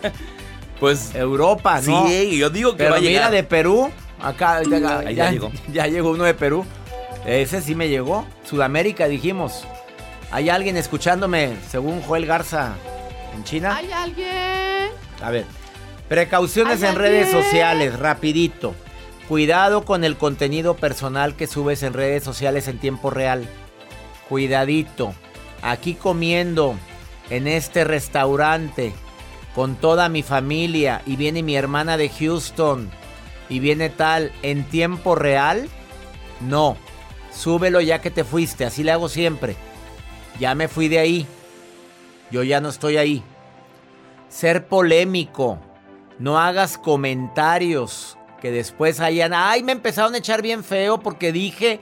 Pues 0.81 1.13
Europa, 1.17 1.81
¿no? 1.85 2.07
Sí, 2.07 2.39
yo 2.39 2.51
digo 2.51 2.71
que 2.71 2.79
Pero 2.85 2.91
va 2.93 2.97
a 2.99 3.01
mira, 3.01 3.11
llegar. 3.13 3.31
de 3.33 3.43
Perú, 3.43 3.91
acá 4.23 4.63
ya, 4.63 5.01
Ahí 5.01 5.17
ya- 5.17 5.25
ya 5.25 5.31
llegó. 5.33 5.51
ya 5.73 5.87
llegó 5.89 6.11
uno 6.13 6.23
de 6.23 6.35
Perú. 6.35 6.65
Ese 7.27 7.61
sí 7.61 7.75
me 7.75 7.89
llegó. 7.89 8.25
Sudamérica, 8.45 9.09
dijimos. 9.09 9.65
¿Hay 10.31 10.51
alguien 10.51 10.77
escuchándome, 10.77 11.57
según 11.71 12.03
Joel 12.03 12.27
Garza, 12.27 12.75
en 13.35 13.45
China? 13.45 13.77
¿Hay 13.77 13.91
alguien? 13.91 14.91
A 15.23 15.31
ver, 15.31 15.47
precauciones 16.09 16.83
¿Hay 16.83 16.91
en 16.91 16.97
redes 16.97 17.31
sociales, 17.31 17.99
rapidito. 17.99 18.75
Cuidado 19.27 19.85
con 19.85 20.05
el 20.05 20.17
contenido 20.17 20.77
personal 20.77 21.35
que 21.35 21.47
subes 21.47 21.83
en 21.83 21.95
redes 21.95 22.25
sociales 22.25 22.69
en 22.69 22.79
tiempo 22.79 23.11
real. 23.11 23.47
Cuidadito. 24.29 25.15
Aquí 25.63 25.95
comiendo 25.95 26.77
en 27.31 27.47
este 27.47 27.85
restaurante 27.85 28.93
con 29.55 29.77
toda 29.77 30.09
mi 30.09 30.23
familia 30.23 31.03
y 31.07 31.17
viene 31.17 31.43
mi 31.43 31.57
hermana 31.57 31.97
de 31.97 32.11
Houston 32.11 32.91
y 33.49 33.61
viene 33.61 33.89
tal 33.89 34.31
en 34.43 34.65
tiempo 34.65 35.15
real. 35.15 35.69
No. 36.41 36.77
Súbelo 37.33 37.81
ya 37.81 38.01
que 38.01 38.11
te 38.11 38.25
fuiste, 38.25 38.65
así 38.65 38.83
le 38.83 38.93
hago 38.93 39.09
siempre. 39.09 39.57
Ya 40.39 40.55
me 40.55 40.69
fui 40.69 40.89
de 40.89 40.99
ahí. 40.99 41.27
Yo 42.31 42.43
ya 42.43 42.61
no 42.61 42.69
estoy 42.69 42.97
ahí 42.97 43.23
ser 44.29 44.67
polémico. 44.67 45.59
No 46.19 46.39
hagas 46.39 46.79
comentarios 46.79 48.17
que 48.41 48.51
después 48.51 49.01
hayan. 49.01 49.33
Ay, 49.35 49.63
me 49.63 49.73
empezaron 49.73 50.15
a 50.15 50.19
echar 50.19 50.43
bien 50.43 50.65
feo 50.65 50.99
porque 51.01 51.33
dije 51.33 51.81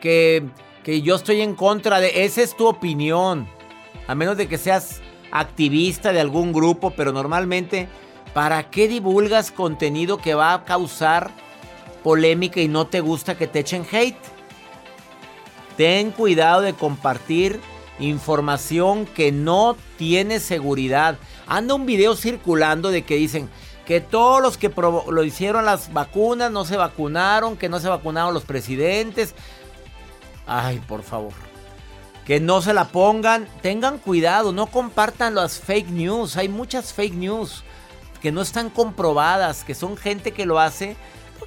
que, 0.00 0.44
que 0.84 1.02
yo 1.02 1.16
estoy 1.16 1.40
en 1.40 1.54
contra 1.54 2.00
de. 2.00 2.24
Esa 2.24 2.42
es 2.42 2.56
tu 2.56 2.66
opinión. 2.66 3.48
A 4.06 4.14
menos 4.14 4.36
de 4.36 4.48
que 4.48 4.58
seas 4.58 5.00
activista 5.30 6.12
de 6.12 6.20
algún 6.20 6.52
grupo, 6.52 6.90
pero 6.90 7.12
normalmente, 7.12 7.88
¿para 8.34 8.70
qué 8.70 8.88
divulgas 8.88 9.50
contenido 9.50 10.18
que 10.18 10.34
va 10.34 10.54
a 10.54 10.64
causar 10.64 11.30
polémica 12.02 12.60
y 12.60 12.68
no 12.68 12.86
te 12.86 13.00
gusta 13.00 13.36
que 13.36 13.46
te 13.46 13.60
echen 13.60 13.86
hate? 13.90 14.16
Ten 15.76 16.10
cuidado 16.10 16.60
de 16.60 16.74
compartir 16.74 17.60
información 18.02 19.06
que 19.06 19.32
no 19.32 19.76
tiene 19.96 20.40
seguridad. 20.40 21.18
Anda 21.46 21.74
un 21.74 21.86
video 21.86 22.16
circulando 22.16 22.90
de 22.90 23.02
que 23.02 23.16
dicen 23.16 23.48
que 23.86 24.00
todos 24.00 24.42
los 24.42 24.58
que 24.58 24.70
lo 25.08 25.24
hicieron 25.24 25.64
las 25.64 25.92
vacunas 25.92 26.50
no 26.50 26.64
se 26.64 26.76
vacunaron, 26.76 27.56
que 27.56 27.68
no 27.68 27.80
se 27.80 27.88
vacunaron 27.88 28.34
los 28.34 28.44
presidentes. 28.44 29.34
Ay, 30.46 30.80
por 30.86 31.02
favor. 31.02 31.32
Que 32.24 32.40
no 32.40 32.62
se 32.62 32.74
la 32.74 32.88
pongan. 32.88 33.48
Tengan 33.62 33.98
cuidado, 33.98 34.52
no 34.52 34.66
compartan 34.66 35.34
las 35.34 35.58
fake 35.58 35.90
news. 35.90 36.36
Hay 36.36 36.48
muchas 36.48 36.92
fake 36.92 37.14
news 37.14 37.64
que 38.20 38.30
no 38.30 38.42
están 38.42 38.70
comprobadas, 38.70 39.64
que 39.64 39.74
son 39.74 39.96
gente 39.96 40.32
que 40.32 40.46
lo 40.46 40.60
hace 40.60 40.96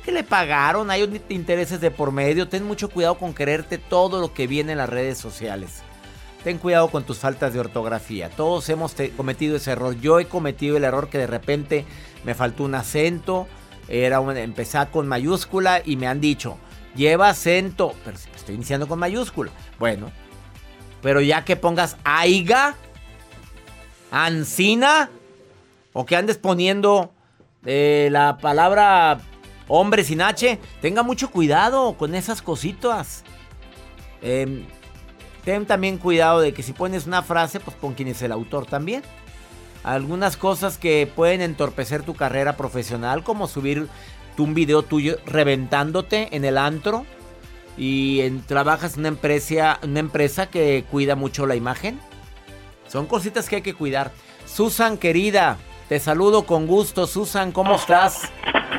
porque 0.05 0.11
le 0.11 0.23
pagaron, 0.23 0.91
hay 0.91 1.21
intereses 1.29 1.79
de 1.79 1.89
por 1.89 2.11
medio. 2.11 2.49
Ten 2.49 2.63
mucho 2.63 2.89
cuidado 2.89 3.17
con 3.17 3.33
quererte 3.33 3.77
todo 3.77 4.19
lo 4.19 4.33
que 4.33 4.45
viene 4.45 4.73
en 4.73 4.77
las 4.77 4.89
redes 4.89 5.17
sociales. 5.17 5.84
Ten 6.45 6.59
cuidado 6.59 6.89
con 6.89 7.03
tus 7.03 7.17
faltas 7.17 7.53
de 7.53 7.59
ortografía. 7.59 8.29
Todos 8.29 8.69
hemos 8.69 8.95
cometido 9.17 9.55
ese 9.55 9.71
error. 9.71 9.99
Yo 9.99 10.19
he 10.19 10.25
cometido 10.25 10.77
el 10.77 10.83
error 10.83 11.09
que 11.09 11.17
de 11.17 11.25
repente 11.25 11.85
me 12.23 12.35
faltó 12.35 12.65
un 12.65 12.75
acento. 12.75 13.47
Era 13.87 14.19
un, 14.19 14.37
empezar 14.37 14.91
con 14.91 15.07
mayúscula 15.07 15.81
y 15.83 15.95
me 15.95 16.05
han 16.05 16.21
dicho, 16.21 16.59
lleva 16.95 17.29
acento. 17.29 17.95
Pero 18.05 18.15
estoy 18.35 18.53
iniciando 18.53 18.87
con 18.87 18.99
mayúscula. 18.99 19.49
Bueno, 19.79 20.11
pero 21.01 21.19
ya 21.19 21.43
que 21.43 21.55
pongas 21.55 21.97
aiga, 22.03 22.75
ancina, 24.11 25.09
o 25.93 26.05
que 26.05 26.15
andes 26.15 26.37
poniendo 26.37 27.11
eh, 27.65 28.09
la 28.11 28.37
palabra 28.37 29.17
hombre 29.67 30.03
sin 30.03 30.21
H, 30.21 30.59
tenga 30.79 31.01
mucho 31.01 31.31
cuidado 31.31 31.97
con 31.97 32.13
esas 32.13 32.43
cositas. 32.43 33.23
Em, 34.21 34.67
ten 35.45 35.65
también 35.65 35.97
cuidado 35.97 36.41
de 36.41 36.53
que 36.53 36.63
si 36.63 36.73
pones 36.73 37.05
una 37.07 37.21
frase, 37.23 37.59
pues 37.59 37.77
pon 37.77 37.93
quién 37.93 38.09
es 38.09 38.21
el 38.21 38.31
autor 38.31 38.65
también. 38.65 39.03
Algunas 39.83 40.35
cosas 40.35 40.77
que 40.77 41.09
pueden 41.15 41.41
entorpecer 41.41 42.01
tu 42.03 42.15
carrera 42.15 42.57
profesional, 42.57 43.23
como 43.23 43.47
subir 43.47 43.87
un 44.37 44.53
video 44.55 44.81
tuyo 44.83 45.17
reventándote 45.25 46.35
en 46.35 46.43
el 46.43 46.57
antro 46.57 47.05
y 47.77 48.21
en- 48.21 48.41
trabajas 48.41 48.95
en 48.95 49.01
una 49.01 49.07
empresa, 49.09 49.79
una 49.83 49.99
empresa 49.99 50.47
que 50.47 50.83
cuida 50.89 51.15
mucho 51.15 51.45
la 51.45 51.55
imagen. 51.55 51.99
Son 52.87 53.05
cositas 53.05 53.47
que 53.47 53.57
hay 53.57 53.61
que 53.61 53.73
cuidar. 53.75 54.11
Susan, 54.45 54.97
querida, 54.97 55.57
te 55.87 55.99
saludo 55.99 56.45
con 56.45 56.65
gusto. 56.67 57.05
Susan, 57.07 57.51
¿cómo 57.51 57.75
estás? 57.75 58.23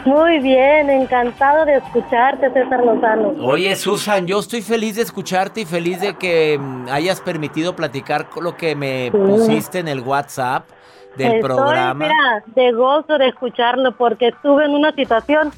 Muy 0.07 0.38
bien, 0.38 0.88
encantado 0.88 1.64
de 1.64 1.77
escucharte, 1.79 2.51
César 2.53 2.85
Lozano. 2.85 3.31
Oye, 3.45 3.75
Susan, 3.75 4.25
yo 4.27 4.38
estoy 4.38 4.62
feliz 4.62 4.95
de 4.97 5.03
escucharte 5.03 5.62
y 5.62 5.64
feliz 5.64 6.01
de 6.01 6.14
que 6.16 6.57
mm, 6.61 6.87
hayas 6.90 7.21
permitido 7.21 7.75
platicar 7.75 8.29
con 8.31 8.45
lo 8.45 8.57
que 8.57 8.77
me 8.77 9.11
pusiste 9.11 9.81
en 9.81 9.88
el 9.88 10.01
WhatsApp 10.01 10.69
del 11.16 11.33
Estoy, 11.33 11.40
programa. 11.42 12.05
mira, 12.07 12.45
de 12.47 12.71
gozo 12.73 13.19
de 13.19 13.29
escucharlo 13.29 13.97
porque 13.97 14.29
estuve 14.29 14.64
en 14.66 14.73
una 14.77 14.92
situación 14.95 15.51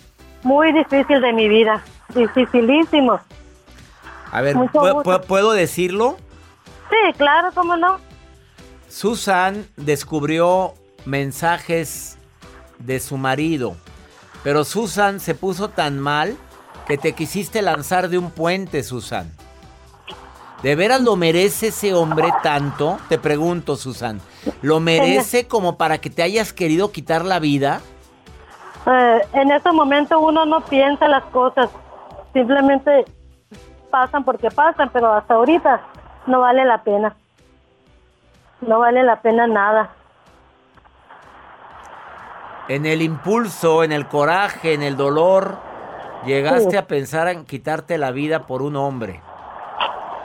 muy 0.42 0.72
difícil 0.72 1.20
de 1.20 1.32
mi 1.34 1.46
vida, 1.48 1.82
dificilísimo. 2.14 3.20
A 4.32 4.40
ver, 4.40 4.56
mucho 4.56 4.72
¿pu- 4.80 4.94
gusto. 4.94 5.10
pu- 5.10 5.26
¿puedo 5.26 5.52
decirlo? 5.52 6.16
Sí, 6.88 7.12
claro, 7.18 7.50
cómo 7.54 7.76
no. 7.76 7.98
Susan 8.88 9.66
descubrió 9.76 10.72
mensajes 11.04 12.16
de 12.78 12.98
su 13.00 13.18
marido, 13.18 13.76
pero 14.48 14.64
Susan 14.64 15.20
se 15.20 15.34
puso 15.34 15.68
tan 15.68 15.98
mal 15.98 16.34
que 16.86 16.96
te 16.96 17.12
quisiste 17.12 17.60
lanzar 17.60 18.08
de 18.08 18.16
un 18.16 18.30
puente, 18.30 18.82
Susan. 18.82 19.30
¿De 20.62 20.74
veras 20.74 21.02
lo 21.02 21.16
merece 21.16 21.66
ese 21.66 21.92
hombre 21.92 22.32
tanto? 22.42 22.96
Te 23.10 23.18
pregunto, 23.18 23.76
Susan. 23.76 24.22
¿Lo 24.62 24.80
merece 24.80 25.46
como 25.46 25.76
para 25.76 25.98
que 25.98 26.08
te 26.08 26.22
hayas 26.22 26.54
querido 26.54 26.92
quitar 26.92 27.26
la 27.26 27.40
vida? 27.40 27.82
Eh, 28.86 29.20
en 29.34 29.52
ese 29.52 29.70
momento 29.70 30.18
uno 30.18 30.46
no 30.46 30.62
piensa 30.62 31.08
las 31.08 31.24
cosas, 31.24 31.68
simplemente 32.32 33.04
pasan 33.90 34.24
porque 34.24 34.50
pasan, 34.50 34.88
pero 34.94 35.12
hasta 35.12 35.34
ahorita 35.34 35.82
no 36.26 36.40
vale 36.40 36.64
la 36.64 36.82
pena. 36.82 37.14
No 38.62 38.78
vale 38.78 39.02
la 39.02 39.20
pena 39.20 39.46
nada. 39.46 39.90
En 42.68 42.84
el 42.86 43.00
impulso, 43.02 43.82
en 43.82 43.92
el 43.92 44.06
coraje, 44.08 44.74
en 44.74 44.82
el 44.82 44.96
dolor, 44.96 45.56
llegaste 46.26 46.72
Sí. 46.72 46.76
a 46.76 46.86
pensar 46.86 47.28
en 47.28 47.44
quitarte 47.44 47.96
la 47.98 48.10
vida 48.10 48.46
por 48.46 48.60
un 48.62 48.76
hombre. 48.76 49.22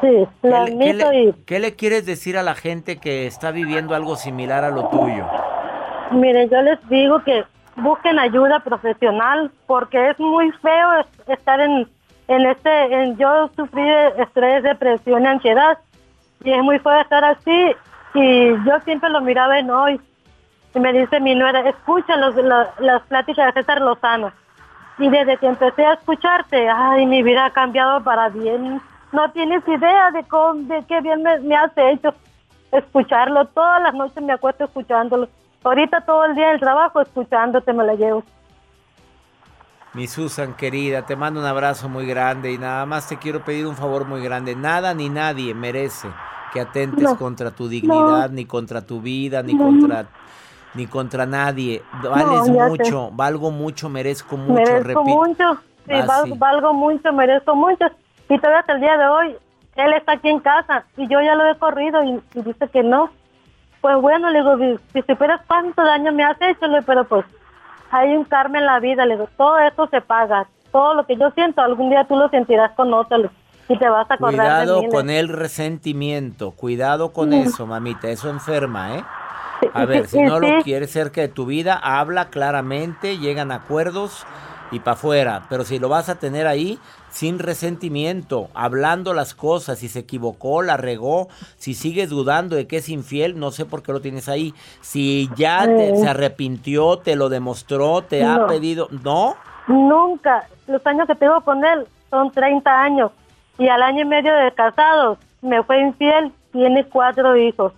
Sí, 0.02 0.28
¿Qué 0.42 0.50
lo 0.50 0.66
le, 0.66 0.78
qué 0.78 0.94
le- 0.94 1.24
y 1.24 1.34
qué 1.46 1.60
le 1.60 1.76
quieres 1.76 2.06
decir 2.06 2.38
a 2.38 2.44
la 2.44 2.56
gente 2.56 2.98
que 2.98 3.26
está 3.26 3.52
viviendo 3.52 3.96
algo 3.96 4.18
similar 4.18 4.66
a 4.66 4.70
lo 4.72 4.90
tuyo? 4.90 5.26
Mire, 6.12 6.50
yo 6.50 6.62
les 6.62 6.78
digo 6.90 7.24
que 7.24 7.46
busquen 7.78 8.20
ayuda 8.20 8.60
profesional 8.60 9.50
porque 9.66 10.10
es 10.10 10.20
muy 10.20 10.52
feo 10.62 11.00
es- 11.00 11.30
estar 11.30 11.62
en, 11.62 11.88
en 12.28 12.46
este, 12.46 12.94
en, 13.04 13.18
yo 13.18 13.50
sufrí 13.56 13.82
de 13.84 14.08
estrés, 14.22 14.64
depresión 14.64 15.24
y 15.24 15.28
ansiedad 15.28 15.78
y 16.44 16.52
es 16.52 16.62
muy 16.62 16.78
feo 16.80 17.00
estar 17.00 17.24
así 17.24 17.72
y 18.14 18.50
yo 18.66 18.80
siempre 18.84 19.10
lo 19.10 19.22
miraba 19.22 19.58
en 19.58 19.72
hoy 19.72 20.02
y 20.76 20.80
me 20.80 20.92
dice 20.94 21.20
mi 21.20 21.36
nuera, 21.36 21.68
escucha 21.70 22.16
los, 22.18 22.36
la- 22.36 22.74
las 22.80 23.02
pláticas 23.04 23.54
de 23.54 23.62
César 23.62 23.82
Lozano 23.82 24.32
y 24.98 25.10
desde 25.10 25.38
que 25.38 25.48
empecé 25.48 25.86
a 25.86 25.94
escucharte, 25.94 26.70
ay, 26.70 27.06
mi 27.06 27.24
vida 27.24 27.46
ha 27.46 27.50
cambiado 27.52 28.04
para 28.04 28.30
bien, 28.30 28.82
no 29.12 29.32
tienes 29.32 29.68
idea 29.68 30.12
de, 30.12 30.24
cómo, 30.24 30.62
de 30.64 30.84
qué 30.88 31.02
bien 31.02 31.22
me, 31.24 31.40
me 31.40 31.56
has 31.56 31.72
hecho 31.76 32.14
escucharlo. 32.72 33.46
Todas 33.46 33.82
las 33.84 33.94
noches 33.94 34.24
me 34.24 34.34
acuesto 34.34 34.64
escuchándolo. 34.66 35.30
Ahorita 35.64 36.02
todo 36.02 36.26
el 36.26 36.36
día 36.36 36.48
en 36.50 36.54
el 36.56 36.60
trabajo 36.60 37.00
escuchándote 37.02 37.72
me 37.74 37.84
la 37.84 37.94
llevo. 37.94 38.24
Mi 39.94 40.08
Susan 40.08 40.56
querida, 40.56 41.06
te 41.06 41.16
mando 41.16 41.40
un 41.40 41.46
abrazo 41.46 41.88
muy 41.88 42.08
grande 42.08 42.52
y 42.52 42.58
nada 42.58 42.86
más 42.88 43.08
te 43.08 43.18
quiero 43.18 43.44
pedir 43.44 43.68
un 43.68 43.76
favor 43.76 44.06
muy 44.06 44.24
grande. 44.24 44.56
Nada 44.56 44.94
ni 44.96 45.08
nadie 45.10 45.54
merece 45.54 46.08
que 46.52 46.60
atentes 46.62 47.04
No. 47.04 47.16
contra 47.18 47.52
tu 47.52 47.68
dignidad, 47.68 48.32
ni 48.32 48.46
contra 48.46 48.82
tu 48.82 49.02
vida, 49.02 49.44
ni 49.44 49.54
No. 49.54 49.66
contra 49.66 50.06
ni 50.76 50.88
contra 50.88 51.26
nadie. 51.26 51.82
Vales 52.02 52.46
sé. 52.46 52.52
mucho, 52.52 53.10
valgo 53.12 53.52
mucho, 53.52 53.90
merezco 53.90 54.38
mucho, 54.38 54.62
merezco 54.62 55.04
mucho, 55.04 55.54
sí, 55.88 55.94
Ah, 55.94 56.06
val- 56.06 56.24
sí. 56.26 56.34
valgo 56.38 56.74
mucho, 56.74 57.14
merezco 57.14 57.56
mucho. 57.56 57.86
Y 58.30 58.38
todavía 58.38 58.60
hasta 58.62 58.74
el 58.74 58.82
día 58.82 58.98
de 58.98 59.08
hoy, 59.08 59.36
él 59.76 59.94
está 59.94 60.14
aquí 60.14 60.30
en 60.30 60.40
casa 60.40 60.86
y 60.98 61.08
yo 61.08 61.22
ya 61.22 61.36
lo 61.36 61.46
he 61.50 61.56
corrido 61.58 62.04
y, 62.04 62.22
y 62.36 62.42
dice 62.42 62.68
que 62.70 62.84
no. 62.84 63.10
Pues 63.82 63.98
bueno, 64.02 64.30
le 64.30 64.40
digo, 64.40 64.58
si, 64.94 65.02
supieras 65.02 65.42
cuánto 65.48 65.84
daño 65.84 66.12
me 66.14 66.24
has 66.24 66.38
hecho, 66.42 66.66
pero 66.86 67.04
pues 67.04 67.26
hay 67.92 68.16
un 68.16 68.24
karma 68.24 68.60
en 68.60 68.66
la 68.66 68.80
vida, 68.80 69.06
le 69.06 69.16
digo, 69.16 69.28
todo 69.38 69.58
esto 69.60 69.88
se 69.88 70.00
paga, 70.02 70.48
todo 70.72 70.94
lo 70.96 71.06
que 71.06 71.18
yo 71.18 71.30
siento, 71.32 71.62
algún 71.62 71.90
día 71.90 72.06
tú 72.06 72.16
lo 72.16 72.30
sentirás 72.30 72.72
con 72.72 72.94
otro 72.94 73.30
y 73.68 73.78
te 73.78 73.90
vas 73.90 74.10
a 74.10 74.14
acordar 74.16 74.36
Cuidado 74.48 74.76
de 74.82 74.88
mí. 74.88 74.90
con 74.94 75.10
el 75.10 75.28
resentimiento, 75.30 76.52
cuidado 76.52 77.12
con 77.12 77.30
Mm. 77.30 77.34
eso, 77.34 77.68
mamita, 77.68 78.08
eso 78.10 78.30
enferma, 78.30 78.96
¿eh? 78.96 79.04
A 79.74 79.86
ver, 79.86 80.08
si 80.08 80.22
no 80.22 80.40
lo 80.40 80.62
quieres 80.64 80.92
cerca 80.92 81.22
de 81.22 81.28
tu 81.28 81.46
vida, 81.46 81.76
habla 81.82 82.30
claramente, 82.30 83.18
llegan 83.18 83.52
a 83.52 83.56
acuerdos 83.56 84.26
y 84.72 84.80
para 84.80 84.94
afuera. 84.94 85.44
Pero 85.50 85.64
si 85.66 85.78
lo 85.80 85.90
vas 85.90 86.10
a 86.10 86.16
tener 86.16 86.48
ahí, 86.48 86.80
sin 87.12 87.38
resentimiento, 87.38 88.50
hablando 88.56 89.14
las 89.14 89.36
cosas, 89.36 89.78
si 89.80 89.88
se 89.88 90.00
equivocó, 90.00 90.64
la 90.64 90.78
regó, 90.78 91.28
si 91.58 91.74
sigues 91.76 92.10
dudando 92.10 92.56
de 92.56 92.66
que 92.68 92.78
es 92.78 92.90
infiel, 92.90 93.40
no 93.40 93.52
sé 93.52 93.66
por 93.66 93.84
qué 93.84 93.92
lo 93.92 94.02
tienes 94.02 94.28
ahí. 94.30 94.54
Si 94.82 95.30
ya 95.36 95.66
te- 95.66 95.96
se 95.96 96.08
arrepintió, 96.08 96.98
te 96.98 97.16
lo 97.16 97.30
demostró, 97.30 98.02
te 98.02 98.26
ha 98.26 98.48
pedido, 98.48 98.88
¿no? 99.04 99.36
Nunca. 99.68 100.48
Los 100.68 100.86
años 100.88 101.08
que 101.08 101.16
tengo 101.16 101.40
con 101.42 101.64
él 101.64 101.86
son 102.10 102.32
30 102.32 102.82
años. 102.82 103.12
Y 103.60 103.68
al 103.68 103.84
año 103.84 104.02
y 104.02 104.06
medio 104.06 104.34
de 104.34 104.52
casados 104.54 105.20
me 105.42 105.62
fue 105.64 105.82
infiel. 105.82 106.32
Tiene 106.52 106.84
cuatro 106.86 107.38
hijos. 107.38 107.74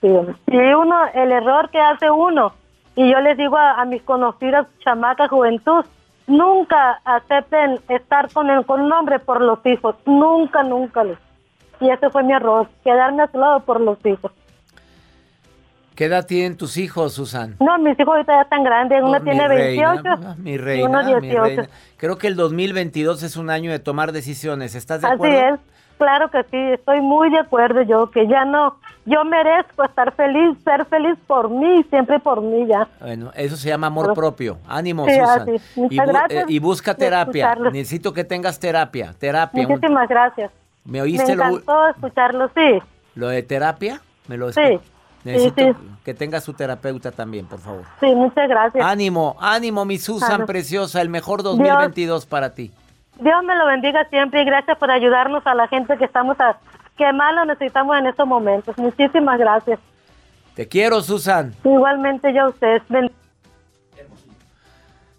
Sí. 0.00 0.08
Y 0.46 0.56
uno, 0.56 0.96
el 1.14 1.32
error 1.32 1.68
que 1.70 1.78
hace 1.80 2.10
uno, 2.10 2.52
y 2.96 3.10
yo 3.10 3.20
les 3.20 3.36
digo 3.36 3.56
a, 3.56 3.80
a 3.80 3.84
mis 3.84 4.02
conocidas 4.02 4.66
chamacas 4.84 5.28
juventud, 5.30 5.84
nunca 6.26 7.00
acepten 7.04 7.80
estar 7.88 8.32
con, 8.32 8.48
el, 8.50 8.64
con 8.64 8.80
un 8.80 8.92
hombre 8.92 9.18
por 9.18 9.40
los 9.40 9.58
hijos. 9.66 9.96
Nunca, 10.06 10.62
nunca. 10.62 11.04
les- 11.04 11.18
Y 11.80 11.90
ese 11.90 12.08
fue 12.10 12.22
mi 12.22 12.32
error, 12.32 12.68
quedarme 12.84 13.22
a 13.24 13.30
su 13.30 13.38
lado 13.38 13.60
por 13.60 13.80
los 13.80 13.98
hijos. 14.06 14.32
¿Qué 15.94 16.06
edad 16.06 16.24
tienen 16.26 16.56
tus 16.56 16.78
hijos, 16.78 17.12
Susan? 17.12 17.56
No, 17.60 17.76
mis 17.78 17.98
hijos 18.00 18.14
ahorita 18.14 18.32
ya 18.34 18.42
están 18.42 18.64
grandes. 18.64 19.02
Uno 19.02 19.18
Oh, 19.18 19.20
tiene 19.20 19.42
mi 19.42 19.54
reina, 19.54 19.92
28 19.92 20.26
ah, 20.28 20.34
mi 20.38 20.52
y 20.52 20.56
reina, 20.56 20.88
uno 20.88 20.98
mi 21.20 21.28
18. 21.28 21.42
reina. 21.44 21.68
Creo 21.98 22.16
que 22.16 22.26
el 22.26 22.36
2022 22.36 23.22
es 23.22 23.36
un 23.36 23.50
año 23.50 23.70
de 23.70 23.80
tomar 23.80 24.12
decisiones. 24.12 24.74
¿Estás 24.74 25.02
de 25.02 25.08
Así 25.08 25.14
acuerdo? 25.16 25.54
es, 25.56 25.60
claro 25.98 26.30
que 26.30 26.42
sí, 26.44 26.56
estoy 26.72 27.02
muy 27.02 27.28
de 27.30 27.40
acuerdo 27.40 27.82
yo, 27.82 28.10
que 28.10 28.26
ya 28.28 28.46
no, 28.46 28.76
yo 29.06 29.24
merezco 29.24 29.84
estar 29.84 30.12
feliz, 30.14 30.56
ser 30.64 30.84
feliz 30.86 31.16
por 31.26 31.48
mí, 31.50 31.82
siempre 31.90 32.18
por 32.20 32.40
mí 32.42 32.66
ya. 32.66 32.86
Bueno, 33.00 33.30
eso 33.34 33.56
se 33.56 33.68
llama 33.68 33.86
amor 33.88 34.06
Pero- 34.06 34.14
propio. 34.14 34.58
Ánimo, 34.68 35.06
Sí, 35.06 35.12
Susan. 35.18 35.40
así. 35.42 35.50
Y, 35.76 35.80
Muchas 35.80 36.06
bu- 36.06 36.08
gracias 36.12 36.42
eh, 36.44 36.46
y 36.48 36.58
busca 36.58 36.94
terapia. 36.94 37.54
Necesito 37.72 38.12
que 38.12 38.24
tengas 38.24 38.58
terapia. 38.60 39.14
Terapia. 39.18 39.62
Un- 39.66 39.72
Muchísimas 39.72 40.08
gracias. 40.08 40.50
¿Me 40.84 40.92
Me 40.92 41.02
oíste 41.02 41.36
lo, 41.36 41.44
encantó 41.44 41.86
escucharlo, 41.88 42.48
sí. 42.54 42.78
lo 43.14 43.28
de 43.28 43.42
terapia? 43.42 44.00
¿Me 44.28 44.36
lo 44.36 44.52
Sí. 44.52 44.60
escu- 44.60 44.80
Necesito 45.24 45.62
sí. 45.64 45.72
que 46.04 46.14
tenga 46.14 46.40
su 46.40 46.54
terapeuta 46.54 47.10
también, 47.12 47.44
por 47.46 47.58
favor. 47.58 47.82
Sí, 48.00 48.06
muchas 48.14 48.48
gracias. 48.48 48.82
Ánimo, 48.84 49.36
ánimo, 49.38 49.84
mi 49.84 49.98
Susan 49.98 50.28
Claro. 50.28 50.46
preciosa. 50.46 51.02
El 51.02 51.10
mejor 51.10 51.42
2022 51.42 52.24
para 52.26 52.54
ti. 52.54 52.70
Dios 53.18 53.44
me 53.44 53.54
lo 53.54 53.66
bendiga 53.66 54.04
siempre 54.08 54.40
y 54.40 54.44
gracias 54.46 54.78
por 54.78 54.90
ayudarnos 54.90 55.46
a 55.46 55.54
la 55.54 55.68
gente 55.68 55.98
que 55.98 56.06
estamos 56.06 56.40
a, 56.40 56.56
que 57.00 57.12
más 57.14 57.34
lo 57.34 57.46
necesitamos 57.46 57.96
en 57.98 58.06
estos 58.06 58.26
momentos. 58.26 58.76
Muchísimas 58.76 59.38
gracias. 59.38 59.80
Te 60.54 60.68
quiero, 60.68 61.00
Susan. 61.02 61.54
Igualmente 61.64 62.32
yo 62.34 62.42
a 62.42 62.48
ustedes. 62.50 62.82
Ben- 62.90 63.10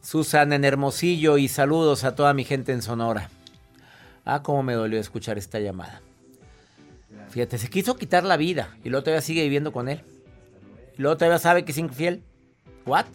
Susan 0.02 0.54
en 0.54 0.64
Hermosillo 0.64 1.38
y 1.38 1.48
saludos 1.48 2.04
a 2.04 2.16
toda 2.16 2.34
mi 2.34 2.44
gente 2.44 2.72
en 2.72 2.82
Sonora. 2.82 3.30
Ah, 4.26 4.44
cómo 4.44 4.62
me 4.62 4.74
dolió 4.74 5.00
escuchar 5.00 5.38
esta 5.40 5.60
llamada. 5.60 6.02
Fíjate, 7.30 7.58
se 7.58 7.70
quiso 7.70 7.96
quitar 7.96 8.24
la 8.24 8.38
vida 8.38 8.70
y 8.84 8.90
luego 8.90 9.04
todavía 9.04 9.22
sigue 9.22 9.42
viviendo 9.44 9.72
con 9.72 9.90
él. 9.90 10.04
Y 10.98 11.02
luego 11.02 11.18
todavía 11.18 11.40
sabe 11.40 11.66
que 11.66 11.72
es 11.72 11.78
infiel. 11.78 12.24
¿What? 12.86 13.06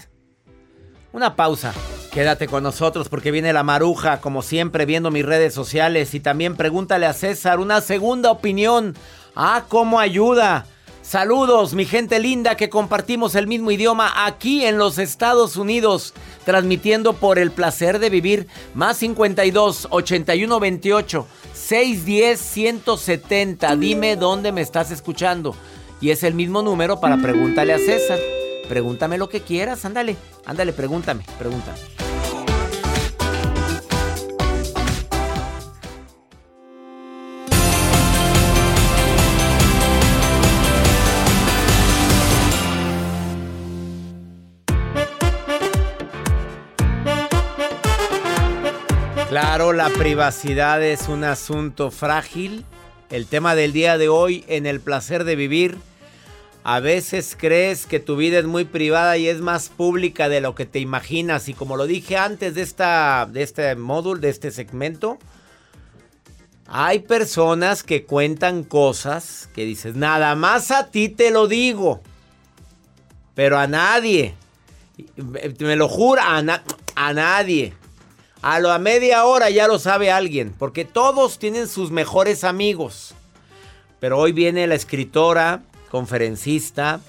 Una 1.13 1.37
pausa. 1.37 1.73
Quédate 2.17 2.47
con 2.47 2.63
nosotros 2.63 3.11
porque 3.11 3.31
viene 3.31 3.53
la 3.53 3.63
maruja, 3.63 4.23
como 4.23 4.41
siempre, 4.41 4.87
viendo 4.87 5.11
mis 5.11 5.27
redes 5.27 5.53
sociales. 5.53 6.15
Y 6.15 6.21
también 6.21 6.57
pregúntale 6.57 7.05
a 7.05 7.13
César 7.13 7.61
una 7.61 7.83
segunda 7.83 8.31
opinión. 8.31 8.97
Ah, 9.35 9.65
cómo 9.69 10.01
ayuda. 10.01 10.65
Saludos, 11.03 11.75
mi 11.75 11.85
gente 11.85 12.19
linda 12.19 12.57
que 12.57 12.71
compartimos 12.71 13.35
el 13.35 13.47
mismo 13.47 13.71
idioma 13.71 14.25
aquí 14.25 14.65
en 14.65 14.79
los 14.79 14.97
Estados 14.97 15.59
Unidos, 15.59 16.15
transmitiendo 16.47 17.13
por 17.13 17.39
el 17.39 17.51
placer 17.51 17.99
de 17.99 18.09
vivir. 18.09 18.47
Más 18.73 18.97
52 18.97 19.89
81 19.91 20.59
28 20.59 21.27
610 21.53 22.41
170. 22.41 23.77
Dime 23.77 24.17
dónde 24.17 24.53
me 24.53 24.63
estás 24.63 24.91
escuchando. 24.91 25.55
Y 26.01 26.09
es 26.09 26.23
el 26.23 26.33
mismo 26.33 26.63
número 26.63 26.99
para 26.99 27.19
pregúntale 27.19 27.75
a 27.75 27.79
César. 27.79 28.19
Pregúntame 28.71 29.19
lo 29.19 29.29
que 29.29 29.43
quieras, 29.43 29.85
ándale, 29.85 30.17
ándale, 30.47 30.73
pregúntame, 30.73 31.27
pregúntame. 31.39 32.06
Claro, 49.39 49.75
la 49.75 49.91
privacidad 49.91 50.83
es 50.83 51.09
un 51.09 51.23
asunto 51.23 51.91
frágil. 51.91 52.65
El 53.11 53.27
tema 53.27 53.55
del 53.55 53.75
día 53.75 53.99
de 53.99 54.09
hoy 54.09 54.47
en 54.49 54.65
el 54.65 54.81
placer 54.81 55.25
de 55.25 55.37
vivir. 55.37 55.77
A 56.65 56.81
veces 56.81 57.37
crees 57.39 57.85
que 57.85 58.01
tu 58.01 58.17
vida 58.17 58.39
es 58.39 58.47
muy 58.47 58.65
privada 58.65 59.19
y 59.19 59.29
es 59.29 59.43
más 59.43 59.69
pública 59.69 60.31
de 60.31 60.41
lo 60.41 60.55
que 60.55 60.65
te 60.65 60.79
imaginas. 60.79 61.51
Y 61.51 61.53
como 61.53 61.77
lo 61.77 61.87
dije 61.87 62.17
antes 62.17 62.55
de, 62.55 62.63
esta, 62.63 63.29
de 63.31 63.43
este 63.43 63.77
módulo, 63.77 64.23
de 64.23 64.31
este 64.31 64.51
segmento, 64.51 65.19
hay 66.67 67.01
personas 67.01 67.83
que 67.83 68.07
cuentan 68.07 68.65
cosas 68.65 69.51
que 69.55 69.67
dices, 69.67 69.97
nada 69.97 70.35
más 70.35 70.71
a 70.71 70.91
ti 70.91 71.11
te 71.11 71.31
lo 71.31 71.47
digo, 71.47 72.01
pero 73.35 73.59
a 73.59 73.67
nadie. 73.67 74.35
Me 75.59 75.77
lo 75.77 75.91
juro, 75.91 76.23
a, 76.23 76.43
a 76.95 77.13
nadie. 77.13 77.75
A 78.43 78.61
la 78.61 78.79
media 78.79 79.25
hora 79.25 79.51
ya 79.51 79.67
lo 79.67 79.79
sabe 79.79 80.11
alguien, 80.11 80.55
porque 80.57 80.85
todos 80.85 81.39
tienen 81.39 81.69
sus 81.69 81.91
mejores 81.91 82.45
amigos. 82.45 83.15
Pero 83.99 84.19
hoy 84.19 84.33
viene 84.33 84.67
la 84.67 84.75
escritora, 84.75 85.63
conferencista, 85.91 87.01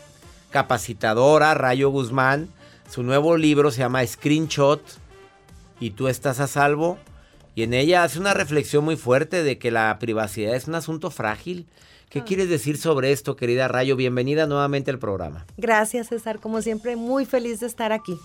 capacitadora, 0.50 1.54
Rayo 1.54 1.90
Guzmán. 1.90 2.50
Su 2.90 3.04
nuevo 3.04 3.38
libro 3.38 3.72
se 3.72 3.80
llama 3.80 4.06
Screenshot 4.06 4.82
y 5.80 5.92
tú 5.92 6.08
estás 6.08 6.40
a 6.40 6.48
salvo. 6.48 6.98
Y 7.54 7.64
en 7.64 7.74
ella 7.74 8.04
hace 8.04 8.20
una 8.20 8.34
reflexión 8.34 8.86
muy 8.86 8.96
fuerte 8.96 9.44
de 9.44 9.58
que 9.58 9.72
la 9.72 9.98
privacidad 10.00 10.56
es 10.56 10.68
un 10.68 10.76
asunto 10.76 11.12
frágil. 11.12 11.68
¿Qué 12.10 12.24
quieres 12.24 12.50
decir 12.50 12.78
sobre 12.78 13.12
esto, 13.12 13.36
querida 13.36 13.68
Rayo? 13.68 13.98
Bienvenida 13.98 14.48
nuevamente 14.48 14.92
al 14.92 15.00
programa. 15.00 15.46
Gracias, 15.58 16.08
César. 16.08 16.40
Como 16.40 16.62
siempre, 16.62 16.96
muy 16.96 17.26
feliz 17.26 17.60
de 17.60 17.68
estar 17.68 17.92
aquí. 17.92 18.18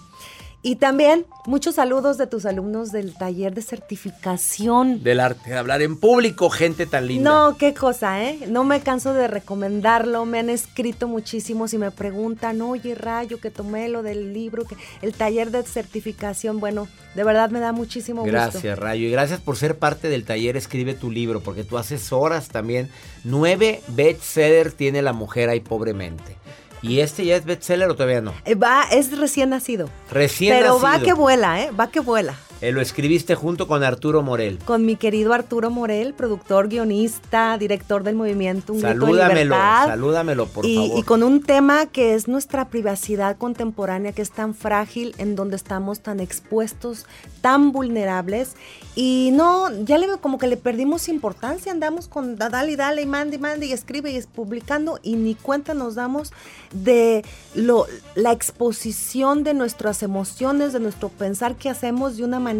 Y 0.64 0.76
también 0.76 1.26
muchos 1.44 1.74
saludos 1.74 2.18
de 2.18 2.28
tus 2.28 2.46
alumnos 2.46 2.92
del 2.92 3.14
taller 3.14 3.52
de 3.52 3.62
certificación. 3.62 5.02
Del 5.02 5.18
arte 5.18 5.50
de 5.50 5.58
hablar 5.58 5.82
en 5.82 5.98
público, 5.98 6.50
gente 6.50 6.86
tan 6.86 7.08
linda. 7.08 7.28
No, 7.28 7.56
qué 7.58 7.74
cosa, 7.74 8.22
¿eh? 8.22 8.46
No 8.46 8.62
me 8.62 8.80
canso 8.80 9.12
de 9.12 9.26
recomendarlo. 9.26 10.24
Me 10.24 10.38
han 10.38 10.48
escrito 10.48 11.08
muchísimos 11.08 11.74
y 11.74 11.78
me 11.78 11.90
preguntan, 11.90 12.62
oye, 12.62 12.94
Rayo, 12.94 13.40
que 13.40 13.50
tomé 13.50 13.88
lo 13.88 14.04
del 14.04 14.32
libro, 14.32 14.64
que 14.64 14.76
el 15.02 15.14
taller 15.14 15.50
de 15.50 15.64
certificación. 15.64 16.60
Bueno, 16.60 16.86
de 17.16 17.24
verdad 17.24 17.50
me 17.50 17.58
da 17.58 17.72
muchísimo 17.72 18.22
gusto. 18.22 18.32
Gracias, 18.32 18.78
Rayo. 18.78 19.08
Y 19.08 19.10
gracias 19.10 19.40
por 19.40 19.56
ser 19.56 19.78
parte 19.78 20.08
del 20.08 20.24
taller 20.24 20.56
Escribe 20.56 20.94
tu 20.94 21.10
libro, 21.10 21.40
porque 21.40 21.64
tú 21.64 21.76
haces 21.76 22.12
horas 22.12 22.48
también. 22.48 22.88
Nueve 23.24 23.82
bestsellers 23.88 24.76
tiene 24.76 25.02
la 25.02 25.12
mujer 25.12 25.48
ahí 25.48 25.58
pobremente. 25.58 26.36
¿Y 26.82 26.98
este 27.00 27.24
ya 27.24 27.36
es 27.36 27.44
bestseller 27.44 27.88
o 27.88 27.94
todavía 27.94 28.20
no? 28.20 28.34
Eh, 28.44 28.56
Va, 28.56 28.84
es 28.90 29.16
recién 29.16 29.50
nacido. 29.50 29.88
Recién 30.10 30.56
Pero 30.58 30.80
va 30.80 30.98
que 30.98 31.12
vuela, 31.12 31.62
¿eh? 31.62 31.70
Va 31.70 31.90
que 31.90 32.00
vuela. 32.00 32.34
Eh, 32.62 32.70
lo 32.70 32.80
escribiste 32.80 33.34
junto 33.34 33.66
con 33.66 33.82
Arturo 33.82 34.22
Morel. 34.22 34.60
Con 34.64 34.86
mi 34.86 34.94
querido 34.94 35.32
Arturo 35.32 35.68
Morel, 35.68 36.14
productor, 36.14 36.68
guionista, 36.68 37.58
director 37.58 38.04
del 38.04 38.14
movimiento 38.14 38.72
Un 38.72 38.78
Grito 38.78 38.94
de 38.94 39.00
Salúdamelo, 39.00 39.56
Libertad. 39.56 39.86
salúdamelo, 39.88 40.46
por 40.46 40.64
y, 40.64 40.76
favor. 40.76 40.98
y 41.00 41.02
con 41.02 41.22
un 41.24 41.42
tema 41.42 41.86
que 41.86 42.14
es 42.14 42.28
nuestra 42.28 42.68
privacidad 42.68 43.36
contemporánea, 43.36 44.12
que 44.12 44.22
es 44.22 44.30
tan 44.30 44.54
frágil, 44.54 45.12
en 45.18 45.34
donde 45.34 45.56
estamos 45.56 45.98
tan 46.02 46.20
expuestos, 46.20 47.06
tan 47.40 47.72
vulnerables. 47.72 48.52
Y 48.94 49.30
no, 49.32 49.68
ya 49.84 49.98
le 49.98 50.06
como 50.20 50.38
que 50.38 50.46
le 50.46 50.56
perdimos 50.56 51.08
importancia, 51.08 51.72
andamos 51.72 52.06
con 52.06 52.36
da- 52.36 52.48
dale 52.48 52.72
y 52.72 52.76
dale, 52.76 53.02
y 53.02 53.06
mande 53.06 53.36
y 53.36 53.38
mande, 53.40 53.66
y 53.66 53.72
escribe 53.72 54.12
y 54.12 54.16
es 54.16 54.28
publicando, 54.28 55.00
y 55.02 55.16
ni 55.16 55.34
cuenta 55.34 55.74
nos 55.74 55.96
damos 55.96 56.32
de 56.72 57.24
lo, 57.56 57.86
la 58.14 58.30
exposición 58.30 59.42
de 59.42 59.52
nuestras 59.54 60.04
emociones, 60.04 60.72
de 60.72 60.78
nuestro 60.78 61.08
pensar 61.08 61.56
que 61.56 61.68
hacemos 61.68 62.16
de 62.18 62.22
una 62.24 62.38
manera 62.38 62.51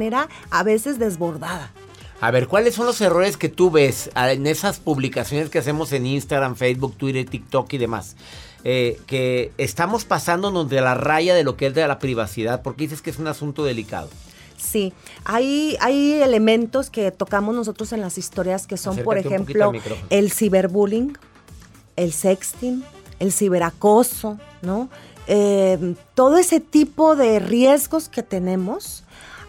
a 0.51 0.63
veces 0.63 0.99
desbordada. 0.99 1.71
A 2.21 2.31
ver, 2.31 2.47
¿cuáles 2.47 2.75
son 2.75 2.87
los 2.87 3.01
errores 3.01 3.37
que 3.37 3.49
tú 3.49 3.71
ves 3.71 4.11
ah, 4.15 4.31
en 4.33 4.47
esas 4.47 4.79
publicaciones 4.79 5.51
que 5.51 5.59
hacemos 5.59 5.93
en 5.93 6.07
Instagram, 6.07 6.55
Facebook, 6.55 6.97
Twitter, 6.97 7.29
TikTok 7.29 7.73
y 7.73 7.79
demás? 7.79 8.17
Eh, 8.65 9.01
que 9.07 9.51
estamos 9.59 10.05
pasándonos 10.05 10.71
de 10.71 10.81
la 10.81 10.95
raya 10.95 11.35
de 11.35 11.43
lo 11.43 11.57
que 11.57 11.67
es 11.67 11.75
de 11.75 11.87
la 11.87 11.99
privacidad, 11.99 12.63
porque 12.63 12.85
dices 12.85 13.03
que 13.03 13.11
es 13.11 13.19
un 13.19 13.27
asunto 13.27 13.65
delicado. 13.65 14.09
Sí, 14.57 14.93
hay, 15.25 15.77
hay 15.81 16.23
elementos 16.23 16.89
que 16.89 17.11
tocamos 17.11 17.57
nosotros 17.57 17.93
en 17.93 18.01
las 18.01 18.19
historias 18.19 18.69
que 18.69 18.77
son, 18.77 18.97
por 18.99 19.19
Acércate 19.19 19.35
ejemplo, 19.35 19.73
el 20.09 20.31
ciberbullying, 20.31 21.19
el 21.97 22.13
sexting, 22.13 22.85
el 23.19 23.33
ciberacoso, 23.33 24.39
¿no? 24.63 24.89
Eh, 25.27 25.95
todo 26.15 26.39
ese 26.39 26.61
tipo 26.61 27.17
de 27.17 27.41
riesgos 27.41 28.09
que 28.09 28.23
tenemos, 28.23 29.03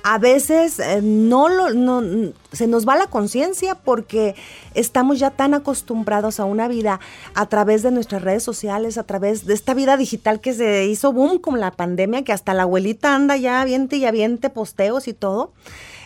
a 0.04 0.18
veces 0.18 0.80
eh, 0.80 1.02
no 1.02 1.48
lo, 1.48 1.74
no, 1.74 2.34
se 2.52 2.68
nos 2.68 2.88
va 2.88 2.98
la 2.98 3.08
conciencia 3.08 3.76
porque 3.76 4.36
estamos 4.74 5.18
ya 5.18 5.32
tan 5.32 5.54
acostumbrados 5.54 6.42
a 6.42 6.46
una 6.46 6.68
vida 6.68 7.00
a 7.34 7.46
través 7.48 7.84
de 7.84 7.92
nuestras 7.92 8.22
redes 8.22 8.44
sociales, 8.44 8.98
a 8.98 9.04
través 9.04 9.46
de 9.46 9.54
esta 9.54 9.74
vida 9.74 9.96
digital 9.96 10.42
que 10.42 10.54
se 10.54 10.86
hizo 10.86 11.14
boom 11.14 11.40
con 11.40 11.60
la 11.62 11.72
pandemia, 11.72 12.24
que 12.24 12.34
hasta 12.34 12.54
la 12.54 12.64
abuelita 12.64 13.16
anda 13.16 13.38
ya 13.38 13.62
aviente 13.62 13.96
y 13.96 14.06
aviente 14.06 14.50
posteos 14.50 15.08
y 15.08 15.14
todo. 15.14 15.54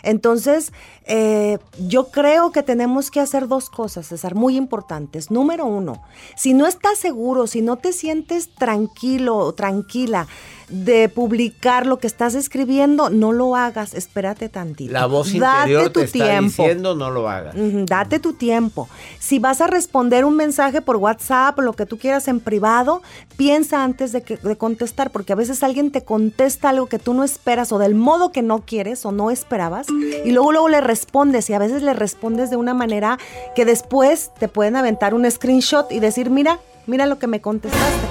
Entonces, 0.04 0.72
eh, 1.10 1.58
yo 1.80 2.08
creo 2.10 2.52
que 2.52 2.62
tenemos 2.62 3.10
que 3.10 3.20
hacer 3.20 3.48
dos 3.48 3.70
cosas, 3.70 4.06
César, 4.08 4.34
muy 4.34 4.56
importantes. 4.56 5.30
Número 5.30 5.64
uno, 5.66 6.02
si 6.36 6.52
no 6.52 6.66
estás 6.66 6.98
seguro, 6.98 7.46
si 7.46 7.62
no 7.62 7.76
te 7.76 7.92
sientes 7.94 8.54
tranquilo 8.54 9.36
o 9.38 9.52
tranquila 9.54 10.26
de 10.68 11.08
publicar 11.08 11.86
lo 11.86 11.98
que 11.98 12.06
estás 12.06 12.34
escribiendo, 12.34 13.08
no 13.08 13.32
lo 13.32 13.56
hagas, 13.56 13.94
espérate 13.94 14.50
tantito. 14.50 14.92
La 14.92 15.06
voz 15.06 15.32
Date 15.32 15.60
interior 15.70 15.84
tu 15.90 16.00
te 16.00 16.04
está 16.04 16.24
tiempo. 16.26 16.62
diciendo 16.62 16.94
no 16.94 17.10
lo 17.10 17.26
hagas. 17.26 17.54
Ujú, 17.54 17.86
Date 17.86 18.18
tu 18.18 18.34
tiempo. 18.34 18.86
Si 19.18 19.38
vas 19.38 19.62
a 19.62 19.66
responder 19.66 20.26
un 20.26 20.36
mensaje 20.36 20.82
por 20.82 20.96
WhatsApp 20.96 21.58
o 21.58 21.62
lo 21.62 21.72
que 21.72 21.86
tú 21.86 21.96
quieras 21.96 22.28
en 22.28 22.40
privado, 22.40 23.00
piensa 23.38 23.82
antes 23.82 24.12
de, 24.12 24.20
que- 24.20 24.36
de 24.36 24.56
contestar, 24.58 25.10
porque 25.10 25.32
a 25.32 25.36
veces 25.36 25.62
alguien 25.62 25.90
te 25.90 26.04
contesta 26.04 26.68
algo 26.68 26.84
que 26.84 26.98
tú 26.98 27.14
no 27.14 27.24
esperas 27.24 27.72
o 27.72 27.78
del 27.78 27.94
modo 27.94 28.30
que 28.30 28.42
no 28.42 28.58
quieres 28.66 29.06
o 29.06 29.12
no 29.12 29.30
esperabas, 29.30 29.86
y 29.88 30.30
luego 30.32 30.52
luego 30.52 30.68
le 30.68 30.82
respondes 30.98 31.48
y 31.48 31.54
a 31.54 31.58
veces 31.58 31.82
le 31.82 31.94
respondes 31.94 32.50
de 32.50 32.56
una 32.56 32.74
manera 32.74 33.18
que 33.54 33.64
después 33.64 34.32
te 34.38 34.48
pueden 34.48 34.74
aventar 34.76 35.14
un 35.14 35.30
screenshot 35.30 35.90
y 35.92 36.00
decir, 36.00 36.28
mira, 36.28 36.58
mira 36.86 37.06
lo 37.06 37.18
que 37.18 37.28
me 37.28 37.40
contestaste. 37.40 38.08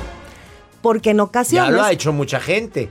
Porque 0.82 1.10
en 1.10 1.18
Ya 1.18 1.24
ocasiones... 1.24 1.72
lo 1.74 1.84
ha 1.84 1.92
hecho 1.92 2.14
mucha 2.14 2.40
gente. 2.40 2.90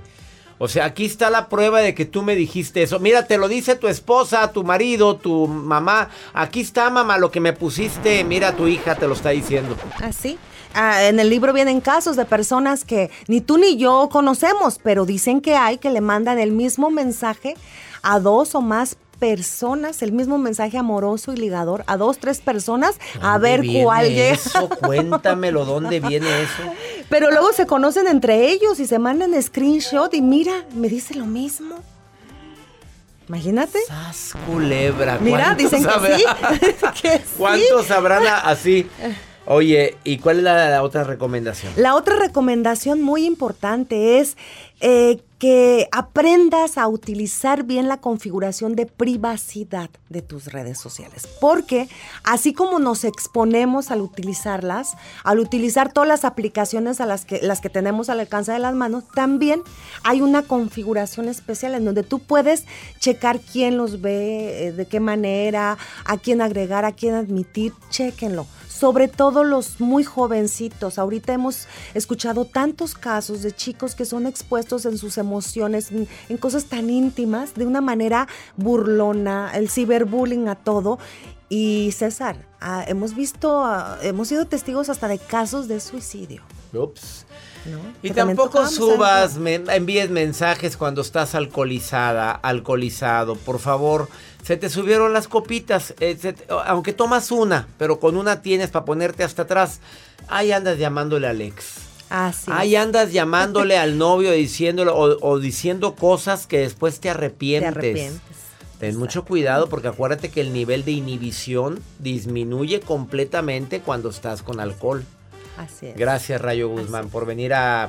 O 0.58 0.68
sea, 0.68 0.86
aquí 0.86 1.04
está 1.04 1.30
la 1.30 1.48
prueba 1.48 1.80
de 1.80 1.94
que 1.94 2.04
tú 2.04 2.22
me 2.22 2.34
dijiste 2.34 2.82
eso. 2.82 2.98
Mira, 2.98 3.26
te 3.26 3.38
lo 3.38 3.48
dice 3.48 3.74
tu 3.74 3.88
esposa, 3.88 4.52
tu 4.52 4.64
marido, 4.64 5.16
tu 5.16 5.46
mamá. 5.46 6.08
Aquí 6.34 6.60
está, 6.60 6.90
mamá, 6.90 7.18
lo 7.18 7.30
que 7.30 7.40
me 7.40 7.52
pusiste. 7.52 8.24
Mira, 8.24 8.52
tu 8.52 8.66
hija 8.66 8.94
te 8.96 9.06
lo 9.06 9.14
está 9.14 9.30
diciendo. 9.30 9.76
Así. 10.02 10.38
Ah, 10.74 11.04
en 11.04 11.20
el 11.20 11.30
libro 11.30 11.52
vienen 11.54 11.80
casos 11.80 12.16
de 12.16 12.24
personas 12.26 12.84
que 12.84 13.10
ni 13.28 13.40
tú 13.40 13.56
ni 13.56 13.76
yo 13.76 14.08
conocemos, 14.10 14.78
pero 14.82 15.06
dicen 15.06 15.40
que 15.40 15.56
hay 15.56 15.78
que 15.78 15.90
le 15.90 16.00
mandan 16.02 16.38
el 16.38 16.52
mismo 16.52 16.90
mensaje 16.90 17.54
a 18.02 18.18
dos 18.20 18.54
o 18.54 18.60
más 18.60 18.96
personas, 19.18 20.02
el 20.02 20.12
mismo 20.12 20.38
mensaje 20.38 20.78
amoroso 20.78 21.32
y 21.32 21.36
ligador 21.36 21.84
a 21.86 21.96
dos, 21.96 22.18
tres 22.18 22.40
personas, 22.40 22.98
a 23.20 23.32
¿Dónde 23.32 23.48
ver 23.48 23.82
cuál 23.82 24.08
llega. 24.08 24.34
eso? 24.34 24.68
Cuéntamelo, 24.80 25.64
¿dónde 25.64 26.00
viene 26.00 26.42
eso? 26.42 26.62
Pero 27.08 27.30
luego 27.30 27.52
se 27.52 27.66
conocen 27.66 28.06
entre 28.06 28.48
ellos 28.50 28.78
y 28.80 28.86
se 28.86 28.98
mandan 28.98 29.40
screenshot 29.42 30.12
y 30.14 30.22
mira, 30.22 30.64
me 30.74 30.88
dice 30.88 31.14
lo 31.14 31.26
mismo. 31.26 31.76
Imagínate. 33.28 33.80
Sas 33.86 34.34
culebra. 34.46 35.18
Mira, 35.20 35.56
¿cuántos 35.56 35.70
dicen 35.70 35.84
que 35.84 36.16
sí. 36.16 36.24
que 37.02 37.18
sí. 37.18 37.24
¿Cuántos 37.36 37.90
habrán 37.90 38.24
así? 38.26 38.88
Oye, 39.46 39.96
¿y 40.02 40.18
cuál 40.18 40.38
es 40.38 40.42
la, 40.42 40.82
otra 40.82 41.04
recomendación? 41.04 41.72
La 41.76 41.94
otra 41.94 42.16
recomendación 42.16 43.00
muy 43.00 43.24
importante 43.24 44.18
es 44.18 44.36
eh, 44.80 45.20
que 45.38 45.88
aprendas 45.92 46.78
a 46.78 46.88
utilizar 46.88 47.62
bien 47.62 47.86
la 47.86 47.98
configuración 47.98 48.74
de 48.74 48.86
privacidad 48.86 49.88
de 50.08 50.20
tus 50.20 50.46
redes 50.46 50.78
sociales. 50.78 51.28
Porque 51.40 51.88
así 52.24 52.54
como 52.54 52.80
nos 52.80 53.04
exponemos 53.04 53.92
al 53.92 54.00
utilizarlas, 54.00 54.96
al 55.22 55.38
utilizar 55.38 55.92
todas 55.92 56.08
las 56.08 56.24
aplicaciones 56.24 57.00
a 57.00 57.06
las 57.06 57.24
que, 57.24 57.40
las 57.40 57.60
que 57.60 57.70
tenemos 57.70 58.08
al 58.08 58.18
alcance 58.18 58.50
de 58.50 58.58
las 58.58 58.74
manos, 58.74 59.04
también 59.14 59.62
hay 60.02 60.22
una 60.22 60.42
configuración 60.42 61.28
especial 61.28 61.74
en 61.76 61.84
donde 61.84 62.02
tú 62.02 62.18
puedes 62.18 62.64
checar 62.98 63.38
quién 63.38 63.76
los 63.76 64.00
ve, 64.00 64.66
eh, 64.66 64.72
de 64.72 64.86
qué 64.86 64.98
manera, 64.98 65.78
a 66.04 66.16
quién 66.16 66.40
agregar, 66.40 66.84
a 66.84 66.92
quién 66.92 67.14
admitir, 67.14 67.72
chéquenlo 67.90 68.46
sobre 68.76 69.08
todo 69.08 69.42
los 69.44 69.80
muy 69.80 70.04
jovencitos. 70.04 70.98
Ahorita 70.98 71.32
hemos 71.32 71.66
escuchado 71.94 72.44
tantos 72.44 72.94
casos 72.94 73.42
de 73.42 73.52
chicos 73.52 73.94
que 73.94 74.04
son 74.04 74.26
expuestos 74.26 74.84
en 74.86 74.98
sus 74.98 75.18
emociones, 75.18 75.90
en, 75.90 76.06
en 76.28 76.36
cosas 76.36 76.66
tan 76.66 76.90
íntimas, 76.90 77.54
de 77.54 77.66
una 77.66 77.80
manera 77.80 78.28
burlona, 78.56 79.50
el 79.54 79.68
ciberbullying 79.70 80.48
a 80.48 80.54
todo. 80.56 80.98
Y 81.48 81.92
César, 81.92 82.44
ah, 82.60 82.84
hemos 82.88 83.14
visto, 83.14 83.64
ah, 83.64 83.98
hemos 84.02 84.28
sido 84.28 84.46
testigos 84.46 84.88
hasta 84.88 85.08
de 85.08 85.18
casos 85.18 85.68
de 85.68 85.80
suicidio. 85.80 86.42
Ups. 86.72 87.24
¿no? 87.66 87.78
Y 88.02 88.10
tampoco 88.10 88.48
tocamos 88.50 88.74
subas, 88.74 89.36
men- 89.38 89.68
envíes 89.70 90.10
mensajes 90.10 90.76
cuando 90.76 91.00
estás 91.00 91.34
alcoholizada, 91.34 92.30
alcoholizado. 92.32 93.34
Por 93.36 93.58
favor, 93.58 94.08
se 94.46 94.56
te 94.56 94.68
subieron 94.70 95.12
las 95.12 95.26
copitas. 95.28 95.94
eh, 96.00 96.14
te- 96.14 96.36
aunque 96.66 96.92
tomas 96.92 97.30
una, 97.32 97.66
pero 97.78 97.98
con 97.98 98.16
una 98.16 98.42
tienes 98.42 98.70
para 98.70 98.84
ponerte 98.84 99.24
hasta 99.24 99.42
atrás. 99.42 99.80
Ahí 100.28 100.52
andas 100.52 100.78
llamándole 100.78 101.26
al 101.26 101.40
ex. 101.40 101.74
Así. 102.08 102.50
Ahí 102.54 102.76
andas 102.76 103.12
llamándole 103.12 103.76
al 103.76 103.98
novio 103.98 104.30
diciéndolo 104.30 104.94
o, 104.96 105.18
o 105.28 105.38
diciendo 105.40 105.96
cosas 105.96 106.46
que 106.46 106.60
después 106.60 106.94
te 106.96 107.00
te 107.02 107.10
arrepientes. 107.10 107.68
arrepientes. 107.76 108.20
Ten 108.78 108.96
mucho 108.96 109.24
cuidado 109.24 109.68
porque 109.68 109.88
acuérdate 109.88 110.28
que 110.30 110.40
el 110.42 110.52
nivel 110.52 110.84
de 110.84 110.92
inhibición 110.92 111.80
disminuye 111.98 112.80
completamente 112.80 113.80
cuando 113.80 114.10
estás 114.10 114.42
con 114.42 114.60
alcohol. 114.60 115.02
Así 115.56 115.86
es. 115.86 115.96
Gracias 115.96 116.40
Rayo 116.40 116.68
Guzmán 116.68 117.08
por 117.08 117.24
venir 117.26 117.54
a, 117.54 117.88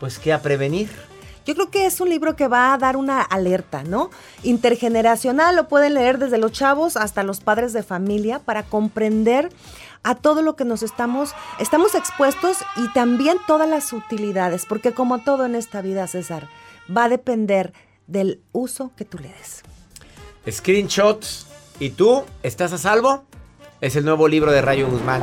pues 0.00 0.18
qué, 0.18 0.32
a 0.32 0.40
prevenir. 0.42 0.88
Yo 1.44 1.54
creo 1.54 1.70
que 1.70 1.86
es 1.86 2.00
un 2.00 2.08
libro 2.08 2.36
que 2.36 2.48
va 2.48 2.72
a 2.72 2.78
dar 2.78 2.96
una 2.96 3.20
alerta, 3.20 3.82
¿no? 3.84 4.10
Intergeneracional, 4.42 5.56
lo 5.56 5.68
pueden 5.68 5.94
leer 5.94 6.18
desde 6.18 6.38
los 6.38 6.52
chavos 6.52 6.96
hasta 6.96 7.22
los 7.22 7.40
padres 7.40 7.72
de 7.72 7.82
familia 7.82 8.38
para 8.38 8.62
comprender 8.62 9.50
a 10.02 10.14
todo 10.14 10.42
lo 10.42 10.56
que 10.56 10.64
nos 10.64 10.82
estamos, 10.82 11.34
estamos 11.58 11.94
expuestos 11.94 12.58
y 12.76 12.92
también 12.92 13.38
todas 13.46 13.68
las 13.68 13.92
utilidades, 13.92 14.66
porque 14.66 14.92
como 14.92 15.18
todo 15.18 15.46
en 15.46 15.54
esta 15.54 15.80
vida, 15.80 16.06
César, 16.06 16.48
va 16.94 17.04
a 17.04 17.08
depender 17.08 17.72
del 18.06 18.40
uso 18.52 18.92
que 18.96 19.04
tú 19.04 19.18
le 19.18 19.28
des. 19.28 19.62
Screenshots. 20.50 21.46
¿Y 21.78 21.90
tú? 21.90 22.24
¿Estás 22.42 22.72
a 22.72 22.78
salvo? 22.78 23.24
Es 23.80 23.96
el 23.96 24.04
nuevo 24.04 24.28
libro 24.28 24.52
de 24.52 24.62
Rayo 24.62 24.88
Guzmán. 24.88 25.22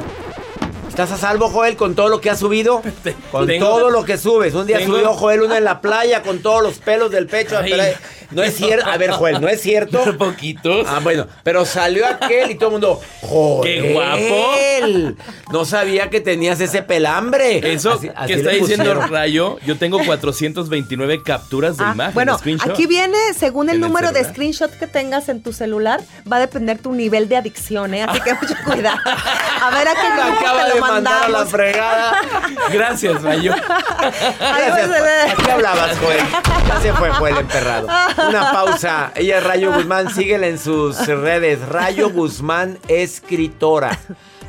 ¿Estás 0.89 1.12
a 1.12 1.17
salvo, 1.17 1.49
Joel, 1.49 1.78
con 1.78 1.95
todo 1.95 2.10
lo 2.10 2.19
que 2.19 2.30
has 2.30 2.39
subido? 2.39 2.82
Con 3.32 3.47
Tengo- 3.47 3.65
todo 3.67 3.89
lo 3.89 4.04
que 4.04 4.17
subes. 4.17 4.54
Un 4.54 4.65
día 4.67 4.80
tengo- 4.80 4.95
subió 4.95 5.13
Joel 5.13 5.43
uno 5.43 5.56
en 5.56 5.63
la 5.63 5.80
playa 5.82 6.21
con 6.23 6.39
todos 6.39 6.62
los 6.62 6.80
pelos 6.80 7.10
del 7.12 7.28
pecho. 7.28 7.58
Ay. 7.58 7.71
Pero, 7.71 7.84
eh, 7.84 7.95
no 8.32 8.43
es 8.43 8.56
cierto. 8.56 8.86
A 8.89 8.97
ver, 8.97 9.12
Joel, 9.12 9.39
¿no 9.39 9.47
es 9.47 9.62
cierto? 9.62 10.04
Poquitos. 10.17 10.86
Ah, 10.89 10.99
bueno, 11.02 11.28
pero 11.43 11.65
salió 11.65 12.06
aquel 12.06 12.52
y 12.52 12.56
todo 12.56 12.69
el 12.69 12.71
mundo. 12.73 13.02
¡Joder! 13.21 13.82
¡Qué 13.84 13.93
guapo! 13.93 15.15
No 15.52 15.65
sabía 15.65 16.10
que 16.10 16.19
tenías 16.21 16.60
ese 16.60 16.82
pelambre. 16.84 17.71
Eso 17.73 17.93
Así- 17.93 18.10
así 18.15 18.28
que 18.34 18.39
está 18.39 18.49
diciendo. 18.52 18.93
Rayo, 19.10 19.58
yo 19.65 19.78
tengo 19.78 19.99
429 20.06 21.23
capturas 21.23 21.78
de 21.78 21.86
Ah, 21.86 21.91
imagen. 21.93 22.13
bueno, 22.13 22.38
screenshot. 22.38 22.71
aquí 22.71 22.86
viene, 22.88 23.17
según 23.38 23.69
el 23.69 23.80
número 23.80 24.12
de 24.12 24.23
screenshot 24.23 24.71
que 24.71 24.88
tengas 24.88 25.30
en 25.30 25.41
tu 25.41 25.54
celular, 25.54 26.02
va 26.32 26.38
a 26.38 26.39
depender 26.39 26.80
tu 26.80 26.93
nivel 26.93 27.30
de 27.30 27.38
adicción, 27.38 27.93
¿eh? 27.93 28.04
Así 28.04 28.19
que 28.21 28.34
mucho 28.34 28.54
cuidado. 28.65 28.97
A 29.06 29.69
ver 29.71 29.88
a 29.88 29.93
qué 29.93 30.02
te 30.02 30.75
lo 30.75 30.86
mandar 30.91 31.23
a 31.23 31.30
la 31.30 31.45
fregada. 31.45 32.21
Gracias, 32.71 33.21
Rayo. 33.21 33.54
Ay, 33.99 34.63
Gracias. 34.67 34.89
¿A 35.32 35.43
qué 35.43 35.52
hablabas, 35.52 35.97
Joel? 35.97 36.21
Ya 36.67 36.82
se 36.82 36.93
fue 36.93 37.10
Joel 37.12 37.38
emperrado. 37.38 37.88
Una 38.28 38.52
pausa. 38.52 39.12
Ella 39.15 39.38
es 39.39 39.43
Rayo 39.43 39.73
Guzmán. 39.73 40.13
Síguela 40.13 40.47
en 40.47 40.60
sus 40.60 41.06
redes. 41.08 41.67
Rayo 41.67 42.10
Guzmán, 42.10 42.78
escritora. 42.88 43.97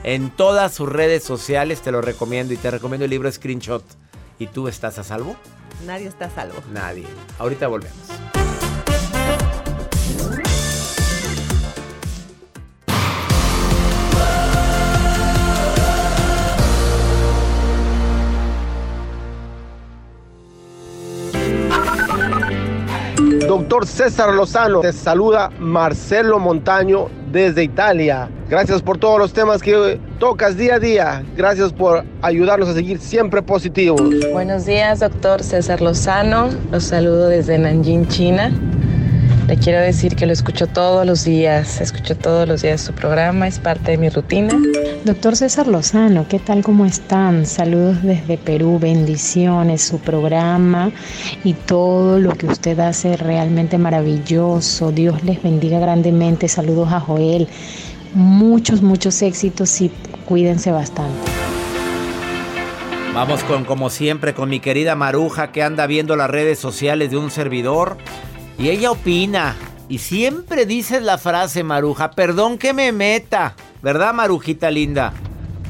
En 0.03 0.31
todas 0.31 0.73
sus 0.75 0.89
redes 0.89 1.25
sociales 1.25 1.81
te 1.83 1.93
lo 1.93 2.01
recomiendo. 2.01 2.55
Y 2.55 2.57
te 2.57 2.71
recomiendo 2.71 3.05
el 3.05 3.11
libro 3.11 3.31
Screenshot. 3.31 3.85
¿Y 4.39 4.47
tú 4.47 4.69
estás 4.69 4.99
a 4.99 5.05
salvo? 5.05 5.37
Nadie 5.87 6.09
está 6.09 6.27
a 6.27 6.31
salvo. 6.31 6.63
Nadie. 6.73 7.07
Ahorita 7.39 7.69
volvemos. 7.69 8.40
Doctor 23.51 23.85
César 23.85 24.33
Lozano, 24.33 24.81
te 24.81 24.93
saluda 24.93 25.51
Marcelo 25.59 26.39
Montaño 26.39 27.09
desde 27.33 27.65
Italia. 27.65 28.29
Gracias 28.49 28.81
por 28.81 28.97
todos 28.97 29.19
los 29.19 29.33
temas 29.33 29.61
que 29.61 29.99
tocas 30.21 30.57
día 30.57 30.77
a 30.77 30.79
día. 30.79 31.25
Gracias 31.37 31.73
por 31.73 32.05
ayudarnos 32.23 32.69
a 32.69 32.75
seguir 32.75 33.01
siempre 33.01 33.43
positivos. 33.43 34.01
Buenos 34.31 34.67
días, 34.67 35.01
doctor 35.01 35.43
César 35.43 35.81
Lozano. 35.83 36.49
Los 36.71 36.85
saludo 36.85 37.27
desde 37.27 37.59
Nanjing, 37.59 38.07
China. 38.07 38.53
Le 39.51 39.57
quiero 39.57 39.81
decir 39.81 40.15
que 40.15 40.27
lo 40.27 40.33
escucho 40.33 40.69
todos 40.69 41.05
los 41.05 41.25
días, 41.25 41.81
escucho 41.81 42.17
todos 42.17 42.47
los 42.47 42.63
días 42.63 42.81
su 42.81 42.93
programa, 42.93 43.49
es 43.49 43.59
parte 43.59 43.91
de 43.91 43.99
mi 43.99 44.09
rutina. 44.09 44.57
Doctor 45.05 45.35
César 45.35 45.67
Lozano, 45.67 46.29
¿qué 46.29 46.39
tal? 46.39 46.63
¿Cómo 46.63 46.87
están? 46.87 47.45
Saludos 47.47 48.01
desde 48.05 48.39
Perú, 48.39 48.79
bendiciones, 48.81 49.83
su 49.83 49.99
programa 49.99 50.93
y 51.43 51.55
todo 51.55 52.21
lo 52.21 52.31
que 52.37 52.47
usted 52.47 52.79
hace 52.79 53.17
realmente 53.17 53.77
maravilloso. 53.77 54.93
Dios 54.93 55.25
les 55.25 55.43
bendiga 55.43 55.81
grandemente. 55.81 56.47
Saludos 56.47 56.93
a 56.93 57.01
Joel. 57.01 57.49
Muchos, 58.15 58.83
muchos 58.83 59.21
éxitos 59.21 59.81
y 59.81 59.91
cuídense 60.27 60.71
bastante. 60.71 61.29
Vamos 63.13 63.43
con, 63.43 63.65
como 63.65 63.91
siempre, 63.91 64.33
con 64.33 64.49
mi 64.49 64.61
querida 64.61 64.95
Maruja 64.95 65.51
que 65.51 65.65
anda 65.65 65.89
viendo 65.89 66.15
las 66.15 66.31
redes 66.31 66.61
sociales 66.61 67.11
de 67.11 67.17
un 67.17 67.33
servidor. 67.33 67.97
Y 68.61 68.69
ella 68.69 68.91
opina. 68.91 69.57
Y 69.89 70.01
siempre 70.01 70.67
dices 70.67 71.03
la 71.03 71.17
frase, 71.17 71.65
Maruja, 71.65 72.11
perdón 72.11 72.59
que 72.59 72.75
me 72.75 72.93
meta. 72.93 73.57
¿Verdad, 73.81 74.13
Marujita 74.13 74.71
linda? 74.71 75.15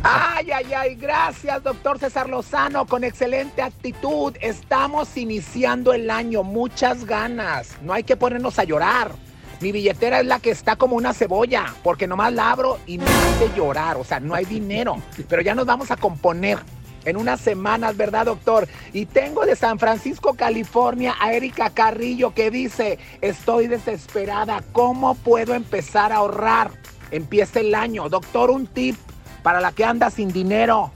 Ay, 0.03 0.51
ay, 0.51 0.73
ay, 0.75 0.95
gracias, 0.97 1.63
doctor 1.63 2.01
César 2.01 2.29
Lozano, 2.29 2.87
con 2.87 3.05
excelente 3.05 3.63
actitud. 3.63 4.35
Estamos 4.41 5.17
iniciando 5.17 5.93
el 5.93 6.11
año, 6.11 6.43
muchas 6.43 7.05
ganas. 7.05 7.77
No 7.81 7.93
hay 7.93 8.03
que 8.03 8.17
ponernos 8.17 8.59
a 8.59 8.65
llorar. 8.65 9.13
Mi 9.61 9.71
billetera 9.71 10.19
es 10.19 10.27
la 10.27 10.41
que 10.41 10.51
está 10.51 10.75
como 10.75 10.97
una 10.97 11.15
cebolla, 11.15 11.73
porque 11.85 12.09
nomás 12.09 12.33
la 12.33 12.51
abro 12.51 12.81
y 12.87 12.99
me 12.99 13.05
hace 13.05 13.53
llorar. 13.57 13.99
O 13.99 14.05
sea, 14.05 14.19
no 14.19 14.35
hay 14.35 14.47
dinero. 14.47 14.97
Pero 15.29 15.43
ya 15.43 15.55
nos 15.55 15.65
vamos 15.65 15.93
a 15.93 15.97
componer 15.97 16.59
en 17.05 17.17
unas 17.17 17.41
semanas, 17.41 17.97
¿verdad, 17.97 18.27
doctor? 18.27 18.69
Y 18.93 19.07
tengo 19.07 19.47
de 19.47 19.57
San 19.57 19.79
Francisco, 19.79 20.35
California, 20.35 21.15
a 21.21 21.33
Erika 21.33 21.71
Carrillo 21.71 22.35
que 22.35 22.51
dice, 22.51 22.99
estoy 23.21 23.67
desesperada, 23.67 24.63
¿cómo 24.73 25.15
puedo 25.15 25.55
empezar 25.55 26.13
a 26.13 26.17
ahorrar? 26.17 26.71
Empieza 27.11 27.61
el 27.61 27.75
año. 27.75 28.09
Doctor, 28.09 28.51
un 28.51 28.67
tip 28.67 28.97
para 29.43 29.61
la 29.61 29.73
que 29.73 29.85
anda 29.85 30.11
sin 30.11 30.33
dinero. 30.33 30.93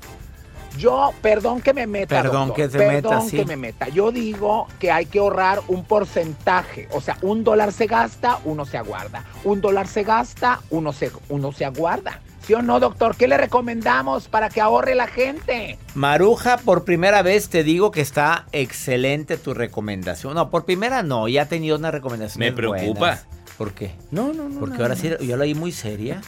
Yo, 0.77 1.13
perdón 1.23 1.61
que 1.61 1.73
me 1.73 1.87
meta. 1.87 2.21
Perdón 2.21 2.49
doctor, 2.49 2.67
que 2.67 2.71
se 2.73 2.79
perdón 2.79 3.15
meta, 3.15 3.21
sí. 3.29 3.37
que 3.37 3.45
me 3.45 3.57
meta. 3.57 3.89
Yo 3.89 4.11
digo 4.11 4.67
que 4.81 4.91
hay 4.91 5.07
que 5.07 5.21
ahorrar 5.21 5.61
un 5.69 5.85
porcentaje. 5.85 6.89
O 6.93 7.01
sea, 7.01 7.17
un 7.23 7.45
dólar 7.45 7.73
se 7.73 7.87
gasta, 7.87 8.41
uno 8.45 8.65
se 8.65 8.77
aguarda. 8.77 9.25
Un 9.45 9.61
dólar 9.61 9.87
se 9.87 10.03
gasta, 10.03 10.61
uno 10.71 10.93
se, 10.93 11.13
uno 11.29 11.53
se 11.53 11.65
aguarda. 11.65 12.21
¿Sí 12.47 12.53
o 12.53 12.61
no, 12.61 12.79
doctor? 12.79 13.17
¿Qué 13.17 13.27
le 13.27 13.39
recomendamos 13.39 14.29
para 14.29 14.51
que 14.51 14.61
ahorre 14.61 14.95
la 14.95 15.07
gente? 15.07 15.79
Maruja, 15.95 16.59
por 16.59 16.85
primera 16.85 17.23
vez 17.23 17.49
te 17.49 17.65
digo 17.65 17.91
que 17.91 18.03
está 18.03 18.45
excelente 18.53 19.39
tu 19.39 19.55
recomendación. 19.55 20.35
No, 20.35 20.51
por 20.51 20.67
primera 20.67 21.03
no, 21.03 21.27
ya 21.27 21.43
he 21.43 21.47
tenido 21.47 21.79
una 21.79 21.91
recomendación. 21.91 22.41
Me 22.41 22.53
preocupa. 22.53 23.21
¿Por 23.57 23.73
qué? 23.73 23.95
No, 24.11 24.35
no, 24.35 24.51
no. 24.51 24.61
Porque 24.61 24.77
no, 24.77 24.83
ahora 24.83 24.95
no. 24.95 25.01
sí, 25.01 25.11
yo 25.27 25.37
la 25.39 25.45
oí 25.45 25.55
muy 25.55 25.73
seria. 25.73 26.21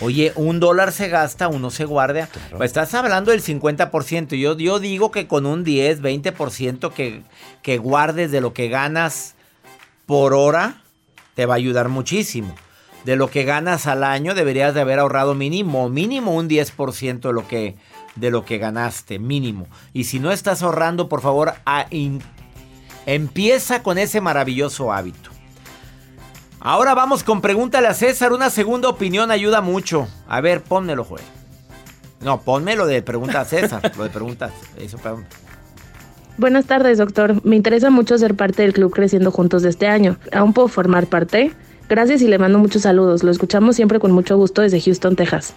Oye, 0.00 0.32
un 0.36 0.60
dólar 0.60 0.92
se 0.92 1.08
gasta, 1.08 1.48
uno 1.48 1.70
se 1.70 1.84
guarda. 1.84 2.28
Pues 2.56 2.68
estás 2.68 2.94
hablando 2.94 3.32
del 3.32 3.42
50%. 3.42 4.36
Yo, 4.36 4.56
yo 4.56 4.78
digo 4.78 5.10
que 5.10 5.26
con 5.26 5.46
un 5.46 5.64
10, 5.64 6.00
20% 6.00 6.92
que, 6.92 7.22
que 7.62 7.78
guardes 7.78 8.30
de 8.30 8.40
lo 8.40 8.52
que 8.52 8.68
ganas 8.68 9.34
por 10.04 10.32
hora, 10.32 10.82
te 11.34 11.44
va 11.44 11.54
a 11.54 11.56
ayudar 11.56 11.88
muchísimo. 11.88 12.54
De 13.06 13.14
lo 13.14 13.30
que 13.30 13.44
ganas 13.44 13.86
al 13.86 14.02
año, 14.02 14.34
deberías 14.34 14.74
de 14.74 14.80
haber 14.80 14.98
ahorrado 14.98 15.36
mínimo, 15.36 15.88
mínimo 15.88 16.34
un 16.34 16.48
10% 16.48 17.20
de 17.20 17.32
lo 17.32 17.46
que, 17.46 17.76
de 18.16 18.32
lo 18.32 18.44
que 18.44 18.58
ganaste, 18.58 19.20
mínimo. 19.20 19.68
Y 19.92 20.04
si 20.04 20.18
no 20.18 20.32
estás 20.32 20.60
ahorrando, 20.64 21.08
por 21.08 21.20
favor, 21.20 21.54
a 21.64 21.86
empieza 23.06 23.84
con 23.84 23.98
ese 23.98 24.20
maravilloso 24.20 24.92
hábito. 24.92 25.30
Ahora 26.58 26.94
vamos 26.94 27.22
con 27.22 27.40
pregúntale 27.40 27.86
a 27.86 27.94
César. 27.94 28.32
Una 28.32 28.50
segunda 28.50 28.88
opinión 28.88 29.30
ayuda 29.30 29.60
mucho. 29.60 30.08
A 30.26 30.40
ver, 30.40 30.64
pónmelo, 30.64 31.04
Joel. 31.04 31.22
No, 32.22 32.40
ponme 32.40 32.74
lo 32.74 32.86
de 32.88 33.02
pregunta 33.02 33.42
a 33.42 33.44
César. 33.44 33.92
lo 33.96 34.02
de 34.02 34.10
preguntas. 34.10 34.50
Eso, 34.80 34.98
perdón. 34.98 35.26
Buenas 36.38 36.64
tardes, 36.64 36.98
doctor. 36.98 37.40
Me 37.46 37.54
interesa 37.54 37.88
mucho 37.90 38.18
ser 38.18 38.34
parte 38.34 38.62
del 38.62 38.72
club 38.72 38.92
Creciendo 38.92 39.30
Juntos 39.30 39.62
de 39.62 39.68
este 39.68 39.86
año. 39.86 40.16
¿Aún 40.32 40.52
puedo 40.52 40.66
formar 40.66 41.06
parte? 41.06 41.54
Gracias 41.88 42.20
y 42.22 42.28
le 42.28 42.38
mando 42.38 42.58
muchos 42.58 42.82
saludos. 42.82 43.22
Lo 43.22 43.30
escuchamos 43.30 43.76
siempre 43.76 44.00
con 44.00 44.10
mucho 44.12 44.36
gusto 44.36 44.62
desde 44.62 44.80
Houston, 44.80 45.16
Texas. 45.16 45.54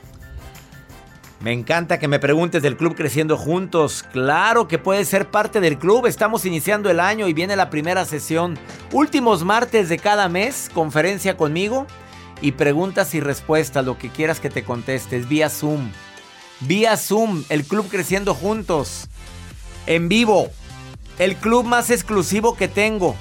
Me 1.41 1.53
encanta 1.53 1.99
que 1.99 2.09
me 2.09 2.19
preguntes 2.19 2.61
del 2.61 2.75
club 2.75 2.95
Creciendo 2.95 3.37
Juntos. 3.37 4.03
Claro 4.11 4.67
que 4.67 4.77
puedes 4.77 5.07
ser 5.07 5.31
parte 5.31 5.61
del 5.61 5.79
club. 5.79 6.05
Estamos 6.05 6.45
iniciando 6.45 6.89
el 6.89 6.99
año 6.99 7.29
y 7.29 7.33
viene 7.33 7.55
la 7.55 7.69
primera 7.69 8.03
sesión. 8.03 8.59
Últimos 8.91 9.45
martes 9.45 9.87
de 9.87 9.97
cada 9.97 10.27
mes, 10.27 10.69
conferencia 10.73 11.37
conmigo 11.37 11.87
y 12.41 12.51
preguntas 12.53 13.15
y 13.15 13.21
respuestas, 13.21 13.85
lo 13.85 13.97
que 13.97 14.09
quieras 14.09 14.41
que 14.41 14.49
te 14.49 14.65
contestes 14.65 15.29
vía 15.29 15.49
Zoom. 15.49 15.89
Vía 16.59 16.97
Zoom, 16.97 17.43
el 17.47 17.63
club 17.63 17.87
Creciendo 17.89 18.33
Juntos. 18.33 19.07
En 19.87 20.09
vivo. 20.09 20.49
El 21.19 21.37
club 21.37 21.65
más 21.65 21.89
exclusivo 21.89 22.55
que 22.55 22.67
tengo. 22.67 23.15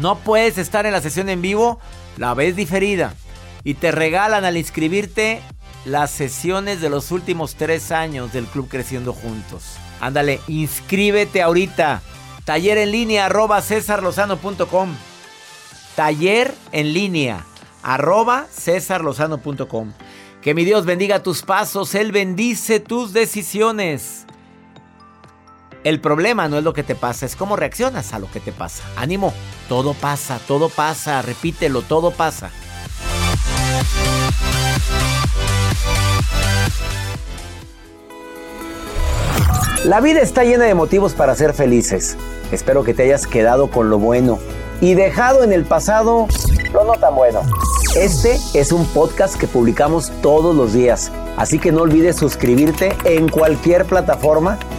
No 0.00 0.18
puedes 0.18 0.58
estar 0.58 0.86
en 0.86 0.92
la 0.92 1.00
sesión 1.00 1.28
en 1.28 1.40
vivo, 1.40 1.78
la 2.18 2.34
ves 2.34 2.56
diferida. 2.56 3.14
Y 3.64 3.74
te 3.74 3.92
regalan 3.92 4.44
al 4.44 4.56
inscribirte 4.56 5.40
las 5.84 6.10
sesiones 6.10 6.80
de 6.80 6.90
los 6.90 7.10
últimos 7.10 7.54
tres 7.54 7.92
años 7.92 8.32
del 8.32 8.46
Club 8.46 8.68
Creciendo 8.68 9.12
Juntos. 9.12 9.76
Ándale, 10.00 10.40
inscríbete 10.46 11.42
ahorita. 11.42 12.02
Taller 12.44 12.78
en 12.78 12.92
línea 12.92 13.26
arroba 13.26 13.60
cesarlozano.com. 13.62 14.94
Taller 15.96 16.54
en 16.72 16.92
línea 16.92 17.44
arroba 17.82 18.46
cesarlozano.com. 18.50 19.92
Que 20.42 20.54
mi 20.54 20.64
Dios 20.64 20.86
bendiga 20.86 21.22
tus 21.22 21.42
pasos, 21.42 21.94
Él 21.94 22.12
bendice 22.12 22.80
tus 22.80 23.12
decisiones. 23.12 24.27
El 25.84 26.00
problema 26.00 26.48
no 26.48 26.58
es 26.58 26.64
lo 26.64 26.72
que 26.72 26.82
te 26.82 26.96
pasa, 26.96 27.24
es 27.24 27.36
cómo 27.36 27.54
reaccionas 27.54 28.12
a 28.12 28.18
lo 28.18 28.28
que 28.30 28.40
te 28.40 28.50
pasa. 28.50 28.82
Ánimo, 28.96 29.32
todo 29.68 29.94
pasa, 29.94 30.40
todo 30.48 30.68
pasa, 30.68 31.22
repítelo, 31.22 31.82
todo 31.82 32.10
pasa. 32.10 32.50
La 39.84 40.00
vida 40.00 40.20
está 40.20 40.42
llena 40.42 40.64
de 40.64 40.74
motivos 40.74 41.14
para 41.14 41.36
ser 41.36 41.54
felices. 41.54 42.16
Espero 42.50 42.82
que 42.82 42.92
te 42.92 43.04
hayas 43.04 43.28
quedado 43.28 43.70
con 43.70 43.88
lo 43.88 43.98
bueno 43.98 44.40
y 44.80 44.94
dejado 44.94 45.44
en 45.44 45.52
el 45.52 45.64
pasado 45.64 46.26
lo 46.72 46.84
no 46.84 46.94
tan 46.94 47.14
bueno. 47.14 47.42
Este 47.96 48.36
es 48.54 48.72
un 48.72 48.84
podcast 48.86 49.36
que 49.36 49.46
publicamos 49.46 50.10
todos 50.22 50.54
los 50.54 50.72
días, 50.72 51.12
así 51.36 51.58
que 51.58 51.70
no 51.70 51.82
olvides 51.82 52.16
suscribirte 52.16 52.94
en 53.04 53.28
cualquier 53.28 53.86
plataforma 53.86 54.58